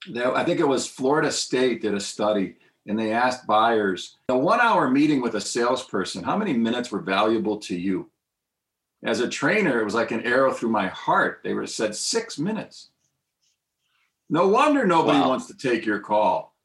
Now, 0.07 0.35
I 0.35 0.43
think 0.45 0.59
it 0.59 0.67
was 0.67 0.87
Florida 0.87 1.31
State 1.31 1.81
did 1.81 1.95
a 1.95 1.99
study 1.99 2.57
and 2.85 2.97
they 2.99 3.11
asked 3.11 3.47
buyers 3.47 4.17
a 4.29 4.37
one 4.37 4.59
hour 4.61 4.89
meeting 4.89 5.21
with 5.21 5.33
a 5.35 5.41
salesperson, 5.41 6.23
how 6.23 6.37
many 6.37 6.53
minutes 6.53 6.91
were 6.91 7.01
valuable 7.01 7.57
to 7.57 7.75
you? 7.75 8.11
As 9.03 9.19
a 9.19 9.27
trainer, 9.27 9.81
it 9.81 9.85
was 9.85 9.95
like 9.95 10.11
an 10.11 10.23
arrow 10.23 10.53
through 10.53 10.69
my 10.69 10.87
heart. 10.87 11.41
They 11.43 11.53
were 11.53 11.65
said 11.65 11.95
six 11.95 12.37
minutes. 12.37 12.89
No 14.29 14.47
wonder 14.47 14.85
nobody 14.85 15.19
Wow. 15.19 15.29
wants 15.29 15.47
to 15.47 15.57
take 15.57 15.85
your 15.85 15.99
call 15.99 16.55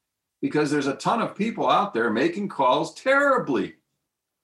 because 0.42 0.70
there's 0.70 0.86
a 0.86 0.94
ton 0.96 1.22
of 1.22 1.34
people 1.34 1.68
out 1.68 1.94
there 1.94 2.10
making 2.10 2.48
calls 2.48 2.94
terribly. 2.94 3.76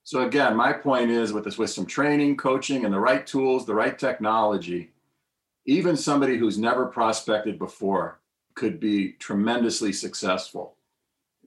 So 0.05 0.21
again, 0.27 0.55
my 0.55 0.71
point 0.71 1.09
is 1.09 1.33
with 1.33 1.45
this 1.45 1.57
with 1.57 1.71
some 1.71 1.87
training, 1.87 2.37
coaching, 2.37 2.85
and 2.85 2.93
the 2.93 2.99
right 2.99 3.25
tools, 3.25 3.65
the 3.65 3.73
right 3.73 3.97
technology, 3.97 4.91
even 5.65 5.97
somebody 5.97 6.37
who's 6.37 6.59
never 6.59 6.85
prospected 6.85 7.57
before 7.57 8.19
could 8.53 8.79
be 8.79 9.13
tremendously 9.13 9.91
successful, 9.91 10.77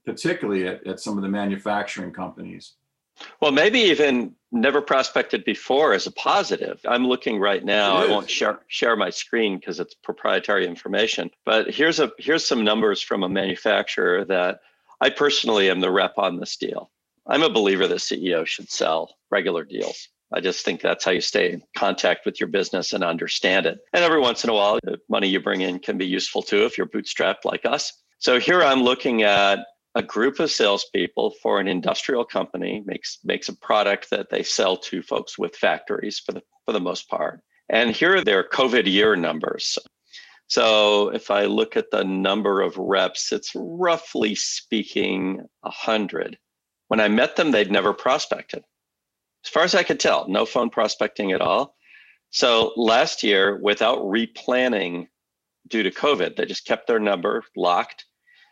particularly 0.04 0.66
at, 0.66 0.84
at 0.88 0.98
some 0.98 1.16
of 1.16 1.22
the 1.22 1.28
manufacturing 1.28 2.12
companies. 2.12 2.72
Well, 3.40 3.52
maybe 3.52 3.78
even 3.78 4.34
never 4.50 4.82
prospected 4.82 5.44
before 5.44 5.94
as 5.94 6.08
a 6.08 6.12
positive. 6.12 6.80
I'm 6.84 7.06
looking 7.06 7.38
right 7.38 7.64
now. 7.64 7.96
I 7.96 8.08
won't 8.08 8.28
share 8.28 8.58
share 8.66 8.96
my 8.96 9.10
screen 9.10 9.58
because 9.58 9.78
it's 9.78 9.94
proprietary 9.94 10.66
information. 10.66 11.30
But 11.44 11.70
here's 11.70 12.00
a 12.00 12.10
here's 12.18 12.44
some 12.44 12.64
numbers 12.64 13.02
from 13.02 13.22
a 13.22 13.28
manufacturer 13.28 14.24
that 14.24 14.60
I 15.00 15.10
personally 15.10 15.70
am 15.70 15.78
the 15.78 15.92
rep 15.92 16.18
on 16.18 16.40
this 16.40 16.56
deal. 16.56 16.90
I'm 17.28 17.42
a 17.42 17.50
believer 17.50 17.86
the 17.86 17.96
CEO 17.96 18.46
should 18.46 18.70
sell 18.70 19.14
regular 19.30 19.64
deals. 19.64 20.08
I 20.32 20.40
just 20.40 20.64
think 20.64 20.80
that's 20.80 21.04
how 21.04 21.10
you 21.10 21.20
stay 21.20 21.52
in 21.52 21.62
contact 21.76 22.26
with 22.26 22.40
your 22.40 22.48
business 22.48 22.92
and 22.92 23.04
understand 23.04 23.66
it. 23.66 23.78
And 23.92 24.04
every 24.04 24.20
once 24.20 24.44
in 24.44 24.50
a 24.50 24.54
while, 24.54 24.78
the 24.82 24.98
money 25.08 25.28
you 25.28 25.40
bring 25.40 25.60
in 25.62 25.78
can 25.78 25.98
be 25.98 26.06
useful 26.06 26.42
too 26.42 26.64
if 26.64 26.76
you're 26.76 26.86
bootstrapped 26.86 27.44
like 27.44 27.64
us. 27.64 27.92
So 28.18 28.38
here 28.38 28.62
I'm 28.62 28.82
looking 28.82 29.22
at 29.22 29.60
a 29.94 30.02
group 30.02 30.38
of 30.38 30.50
salespeople 30.50 31.34
for 31.42 31.60
an 31.60 31.68
industrial 31.68 32.24
company 32.24 32.82
makes 32.86 33.18
makes 33.24 33.48
a 33.48 33.56
product 33.56 34.10
that 34.10 34.30
they 34.30 34.42
sell 34.42 34.76
to 34.76 35.02
folks 35.02 35.38
with 35.38 35.56
factories 35.56 36.18
for 36.18 36.32
the 36.32 36.42
for 36.66 36.72
the 36.72 36.80
most 36.80 37.08
part. 37.08 37.40
And 37.68 37.94
here 37.94 38.16
are 38.16 38.24
their 38.24 38.48
COVID 38.48 38.86
year 38.86 39.16
numbers. 39.16 39.78
So 40.46 41.10
if 41.10 41.30
I 41.30 41.44
look 41.44 41.76
at 41.76 41.90
the 41.90 42.04
number 42.04 42.62
of 42.62 42.76
reps, 42.78 43.32
it's 43.32 43.52
roughly 43.54 44.34
speaking 44.34 45.46
a 45.62 45.70
hundred. 45.70 46.38
When 46.88 47.00
I 47.00 47.08
met 47.08 47.36
them, 47.36 47.50
they'd 47.50 47.70
never 47.70 47.92
prospected. 47.92 48.64
As 49.44 49.50
far 49.50 49.62
as 49.62 49.74
I 49.74 49.82
could 49.82 50.00
tell, 50.00 50.28
no 50.28 50.44
phone 50.44 50.70
prospecting 50.70 51.32
at 51.32 51.40
all. 51.40 51.76
So 52.30 52.72
last 52.76 53.22
year, 53.22 53.56
without 53.56 54.00
replanning 54.00 55.08
due 55.68 55.82
to 55.82 55.90
COVID, 55.90 56.36
they 56.36 56.44
just 56.44 56.66
kept 56.66 56.86
their 56.86 56.98
number 56.98 57.44
locked 57.56 58.04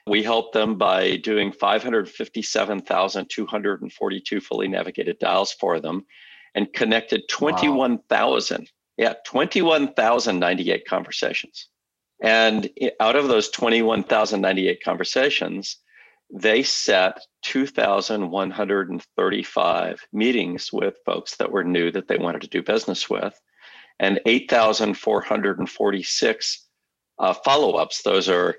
we 0.07 0.22
helped 0.22 0.55
them 0.55 0.79
by 0.79 1.16
doing 1.16 1.51
557,242 1.51 4.40
fully 4.40 4.68
navigated 4.68 5.18
dials 5.18 5.53
for 5.53 5.81
them 5.81 6.07
and 6.55 6.72
connected 6.72 7.29
21,000, 7.29 8.70
yeah, 8.96 9.14
21,098 9.27 10.87
conversations. 10.87 11.68
And 12.22 12.70
out 13.01 13.16
of 13.16 13.27
those 13.29 13.51
21,098 13.51 14.83
conversations, 14.83 15.77
they 16.32 16.62
set 16.62 17.20
2,135 17.42 20.06
meetings 20.12 20.72
with 20.72 20.96
folks 21.04 21.36
that 21.36 21.52
were 21.52 21.64
new 21.64 21.90
that 21.92 22.08
they 22.08 22.18
wanted 22.18 22.40
to 22.42 22.48
do 22.48 22.62
business 22.62 23.08
with, 23.08 23.40
and 23.98 24.20
8,446 24.26 26.66
uh, 27.18 27.32
follow 27.32 27.76
ups. 27.76 28.02
Those 28.02 28.28
are 28.28 28.56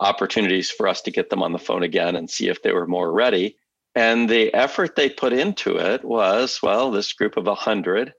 opportunities 0.00 0.68
for 0.70 0.88
us 0.88 1.02
to 1.02 1.10
get 1.10 1.28
them 1.30 1.42
on 1.42 1.52
the 1.52 1.58
phone 1.58 1.82
again 1.82 2.16
and 2.16 2.30
see 2.30 2.48
if 2.48 2.62
they 2.62 2.72
were 2.72 2.86
more 2.86 3.12
ready. 3.12 3.58
And 3.94 4.26
the 4.28 4.52
effort 4.54 4.96
they 4.96 5.10
put 5.10 5.34
into 5.34 5.76
it 5.76 6.04
was 6.04 6.60
well, 6.62 6.90
this 6.90 7.12
group 7.12 7.36
of 7.36 7.46
100 7.46 8.14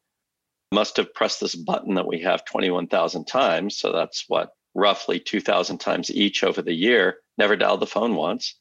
must 0.71 0.97
have 0.97 1.13
pressed 1.13 1.39
this 1.39 1.55
button 1.55 1.95
that 1.95 2.07
we 2.07 2.19
have 2.21 2.45
21,000 2.45 3.25
times. 3.25 3.77
So 3.77 3.91
that's 3.91 4.25
what, 4.27 4.51
roughly 4.75 5.19
2,000 5.19 5.77
times 5.77 6.11
each 6.11 6.43
over 6.43 6.61
the 6.61 6.73
year, 6.73 7.17
never 7.37 7.55
dialed 7.55 7.79
the 7.79 7.87
phone 7.87 8.15
once. 8.15 8.55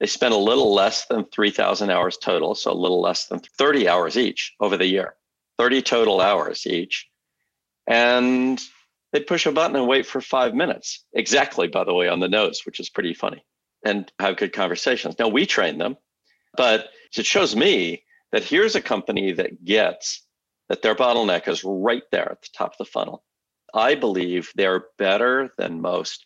They 0.00 0.06
spent 0.06 0.32
a 0.32 0.38
little 0.38 0.74
less 0.74 1.06
than 1.06 1.26
3,000 1.26 1.90
hours 1.90 2.16
total, 2.16 2.54
so 2.54 2.72
a 2.72 2.74
little 2.74 3.02
less 3.02 3.26
than 3.26 3.40
30 3.40 3.86
hours 3.86 4.16
each 4.16 4.54
over 4.58 4.78
the 4.78 4.86
year, 4.86 5.14
30 5.58 5.82
total 5.82 6.22
hours 6.22 6.66
each. 6.66 7.06
And 7.86 8.60
they'd 9.12 9.26
push 9.26 9.44
a 9.44 9.52
button 9.52 9.76
and 9.76 9.86
wait 9.86 10.06
for 10.06 10.22
five 10.22 10.54
minutes, 10.54 11.04
exactly, 11.12 11.68
by 11.68 11.84
the 11.84 11.92
way, 11.92 12.08
on 12.08 12.20
the 12.20 12.28
nose, 12.28 12.62
which 12.64 12.80
is 12.80 12.88
pretty 12.88 13.12
funny, 13.12 13.44
and 13.84 14.10
have 14.18 14.38
good 14.38 14.54
conversations. 14.54 15.18
Now, 15.18 15.28
we 15.28 15.44
train 15.44 15.76
them, 15.76 15.98
but 16.56 16.88
it 17.16 17.26
shows 17.26 17.54
me 17.54 18.04
that 18.32 18.44
here's 18.44 18.76
a 18.76 18.80
company 18.80 19.32
that 19.32 19.64
gets 19.64 20.24
that 20.70 20.82
their 20.82 20.94
bottleneck 20.94 21.46
is 21.46 21.62
right 21.62 22.04
there 22.10 22.30
at 22.30 22.42
the 22.42 22.48
top 22.56 22.72
of 22.72 22.78
the 22.78 22.84
funnel. 22.86 23.24
I 23.74 23.96
believe 23.96 24.50
they're 24.54 24.86
better 24.98 25.50
than 25.58 25.82
most 25.82 26.24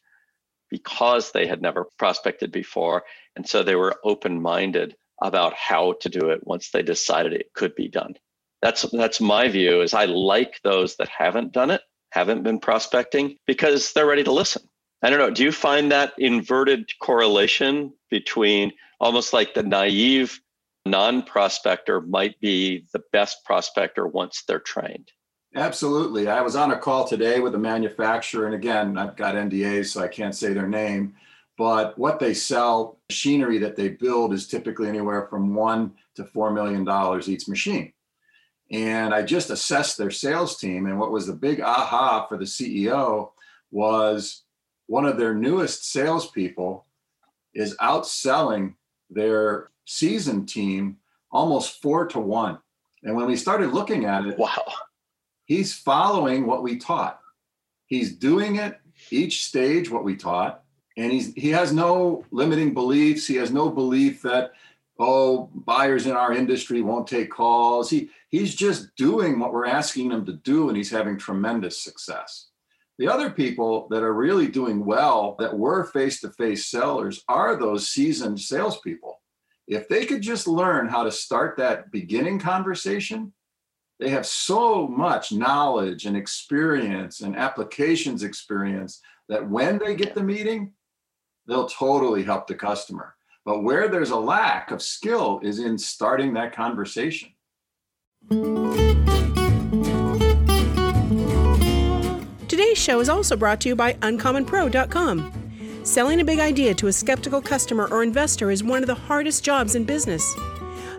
because 0.75 1.31
they 1.31 1.47
had 1.47 1.63
never 1.63 1.87
prospected 1.99 2.51
before. 2.51 3.05
And 3.37 3.49
so 3.49 3.63
they 3.63 3.77
were 3.77 3.95
open 4.03 4.43
minded 4.43 4.97
about 5.23 5.55
how 5.55 5.93
to 6.01 6.09
do 6.09 6.31
it 6.31 6.45
once 6.45 6.71
they 6.71 6.83
decided 6.83 7.33
it 7.33 7.53
could 7.55 7.77
be 7.77 7.87
done. 7.87 8.15
That's 8.61 8.83
that's 8.91 9.21
my 9.21 9.47
view 9.49 9.83
is 9.83 9.95
I 9.95 10.07
like 10.07 10.61
those 10.65 10.97
that 10.97 11.09
haven't 11.09 11.53
done 11.53 11.71
it, 11.71 11.83
haven't 12.11 12.43
been 12.43 12.59
prospecting 12.59 13.37
because 13.47 13.93
they're 13.93 14.13
ready 14.15 14.25
to 14.25 14.33
listen. 14.33 14.63
I 15.01 15.11
don't 15.11 15.21
know. 15.21 15.31
Do 15.31 15.45
you 15.45 15.53
find 15.53 15.93
that 15.93 16.13
inverted 16.19 16.91
correlation 16.99 17.93
between 18.11 18.73
almost 18.99 19.33
like 19.33 19.55
the 19.55 19.63
naive 19.63 20.41
non 20.85 21.23
prospector 21.23 22.01
might 22.01 22.41
be 22.41 22.85
the 22.93 23.03
best 23.13 23.45
prospector 23.45 24.09
once 24.09 24.43
they're 24.49 24.59
trained? 24.59 25.13
Absolutely. 25.55 26.27
I 26.27 26.41
was 26.41 26.57
on 26.57 26.73
a 26.73 26.79
call 26.79 27.07
today 27.07 27.39
with 27.39 27.55
a 27.55 27.59
manufacturer, 27.59 28.47
and 28.47 28.57
again, 28.57 28.99
I've 28.99 29.15
got 29.15 29.37
NDAs, 29.37 29.87
so 29.87 30.03
I 30.03 30.09
can't 30.09 30.35
say 30.35 30.53
their 30.53 30.67
name. 30.67 31.15
But 31.57 31.97
what 31.97 32.19
they 32.19 32.35
sell, 32.35 32.99
machinery 33.09 33.59
that 33.59 33.77
they 33.77 33.91
build, 33.91 34.35
is 34.35 34.49
typically 34.49 34.89
anywhere 34.89 35.29
from 35.29 35.55
one 35.55 35.93
to 36.17 36.25
four 36.25 36.51
million 36.51 36.83
dollars 36.85 37.29
each 37.29 37.47
machine. 37.47 37.93
And 38.73 39.15
I 39.15 39.23
just 39.23 39.51
assessed 39.51 39.97
their 39.97 40.11
sales 40.11 40.57
team, 40.59 40.87
and 40.87 40.99
what 40.99 41.13
was 41.13 41.29
the 41.29 41.33
big 41.33 41.61
aha 41.61 42.27
for 42.27 42.37
the 42.37 42.45
CEO 42.45 43.31
was 43.71 44.43
one 44.87 45.07
of 45.07 45.19
their 45.19 45.35
newest 45.35 45.91
salespeople 45.93 46.85
is 47.55 47.77
outselling 47.77 48.75
their 49.09 49.71
seasoned 49.85 50.49
team 50.49 50.97
almost 51.31 51.81
four 51.81 52.07
to 52.07 52.19
one. 52.19 52.59
And 53.05 53.15
when 53.15 53.27
we 53.27 53.37
started 53.37 53.73
looking 53.73 54.05
at 54.05 54.27
it, 54.27 54.37
wow, 54.39 54.65
he's 55.45 55.75
following 55.75 56.47
what 56.47 56.63
we 56.63 56.79
taught. 56.79 57.21
He's 57.87 58.17
doing 58.17 58.57
it 58.57 58.81
each 59.11 59.45
stage 59.45 59.91
what 59.91 60.05
we 60.05 60.17
taught, 60.17 60.63
and 60.97 61.13
he's 61.13 61.35
he 61.35 61.51
has 61.51 61.73
no 61.73 62.25
limiting 62.31 62.75
beliefs. 62.75 63.27
He 63.27 63.37
has 63.37 63.51
no 63.51 63.71
belief 63.71 64.23
that 64.23 64.53
oh 64.99 65.51
buyers 65.55 66.07
in 66.07 66.13
our 66.13 66.33
industry 66.33 66.81
won't 66.83 67.07
take 67.07 67.31
calls. 67.31 67.91
He 67.91 68.11
he's 68.29 68.55
just 68.55 68.95
doing 68.97 69.39
what 69.39 69.53
we're 69.53 69.67
asking 69.67 70.11
him 70.11 70.25
to 70.27 70.33
do, 70.33 70.69
and 70.69 70.77
he's 70.77 70.91
having 70.91 71.19
tremendous 71.19 71.81
success. 71.81 72.49
The 72.99 73.09
other 73.09 73.29
people 73.29 73.89
that 73.91 74.05
are 74.05 74.15
really 74.15 74.47
doing 74.47 74.85
well 74.85 75.35
that 75.41 75.59
were 75.59 75.85
face 75.85 76.21
to 76.21 76.31
face 76.31 76.67
sellers 76.67 77.25
are 77.29 77.57
those 77.57 77.89
seasoned 77.89 78.41
salespeople. 78.41 79.21
If 79.67 79.89
they 79.89 80.07
could 80.07 80.23
just 80.23 80.47
learn 80.47 80.89
how 80.89 81.03
to 81.03 81.11
start 81.11 81.57
that 81.57 81.91
beginning 81.91 82.39
conversation, 82.39 83.33
they 84.01 84.11
have 84.11 84.27
so 84.27 84.89
much 84.89 85.33
knowledge 85.33 86.07
and 86.07 86.17
experience 86.17 87.21
and 87.21 87.37
applications 87.37 88.23
experience 88.23 89.01
that 89.29 89.49
when 89.49 89.79
they 89.79 89.95
get 89.95 90.15
the 90.15 90.23
meeting, 90.23 90.73
they'll 91.47 91.69
totally 91.69 92.23
help 92.23 92.47
the 92.47 92.55
customer. 92.55 93.15
But 93.45 93.63
where 93.63 93.89
there's 93.89 94.11
a 94.11 94.17
lack 94.17 94.71
of 94.71 94.83
skill 94.83 95.41
is 95.43 95.59
in 95.59 95.79
starting 95.79 96.35
that 96.35 96.55
conversation. 96.55 97.31
Today's 102.49 102.79
show 102.79 103.01
is 103.01 103.09
also 103.09 103.37
brought 103.37 103.61
to 103.63 103.69
you 103.69 103.77
by 103.77 103.93
UncommonPro.com. 103.95 105.33
Selling 105.85 106.21
a 106.21 106.25
big 106.25 106.39
idea 106.39 106.73
to 106.75 106.87
a 106.87 106.93
skeptical 106.93 107.43
customer 107.43 107.87
or 107.91 108.03
investor 108.03 108.51
is 108.51 108.65
one 108.65 108.83
of 108.83 108.87
the 108.87 108.95
hardest 108.95 109.45
jobs 109.45 109.75
in 109.75 109.85
business. 109.85 110.35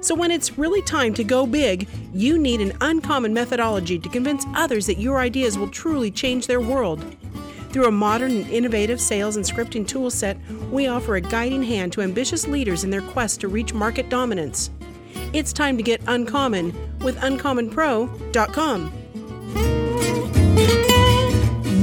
So, 0.06 0.14
when 0.14 0.30
it's 0.30 0.56
really 0.56 0.84
time 0.84 1.16
to 1.16 1.24
go 1.24 1.48
big, 1.48 1.90
you 2.14 2.38
need 2.38 2.62
an 2.62 2.78
uncommon 2.80 3.34
methodology 3.34 3.98
to 3.98 4.08
convince 4.08 4.46
others 4.54 4.86
that 4.86 5.00
your 5.00 5.18
ideas 5.18 5.58
will 5.58 5.68
truly 5.68 6.12
change 6.12 6.46
their 6.46 6.62
world. 6.62 7.04
Through 7.72 7.88
a 7.88 7.92
modern 7.92 8.30
and 8.30 8.48
innovative 8.52 9.02
sales 9.02 9.36
and 9.36 9.44
scripting 9.44 9.84
toolset, 9.84 10.38
we 10.70 10.86
offer 10.86 11.16
a 11.16 11.22
guiding 11.22 11.64
hand 11.64 11.92
to 11.94 12.04
ambitious 12.04 12.48
leaders 12.48 12.84
in 12.84 12.92
their 12.92 13.02
quest 13.02 13.42
to 13.42 13.48
reach 13.48 13.74
market 13.74 14.12
dominance. 14.12 14.70
It's 15.34 15.52
time 15.52 15.76
to 15.76 15.82
get 15.82 16.02
uncommon 16.06 17.00
with 17.00 17.18
uncommonpro.com. 17.18 19.05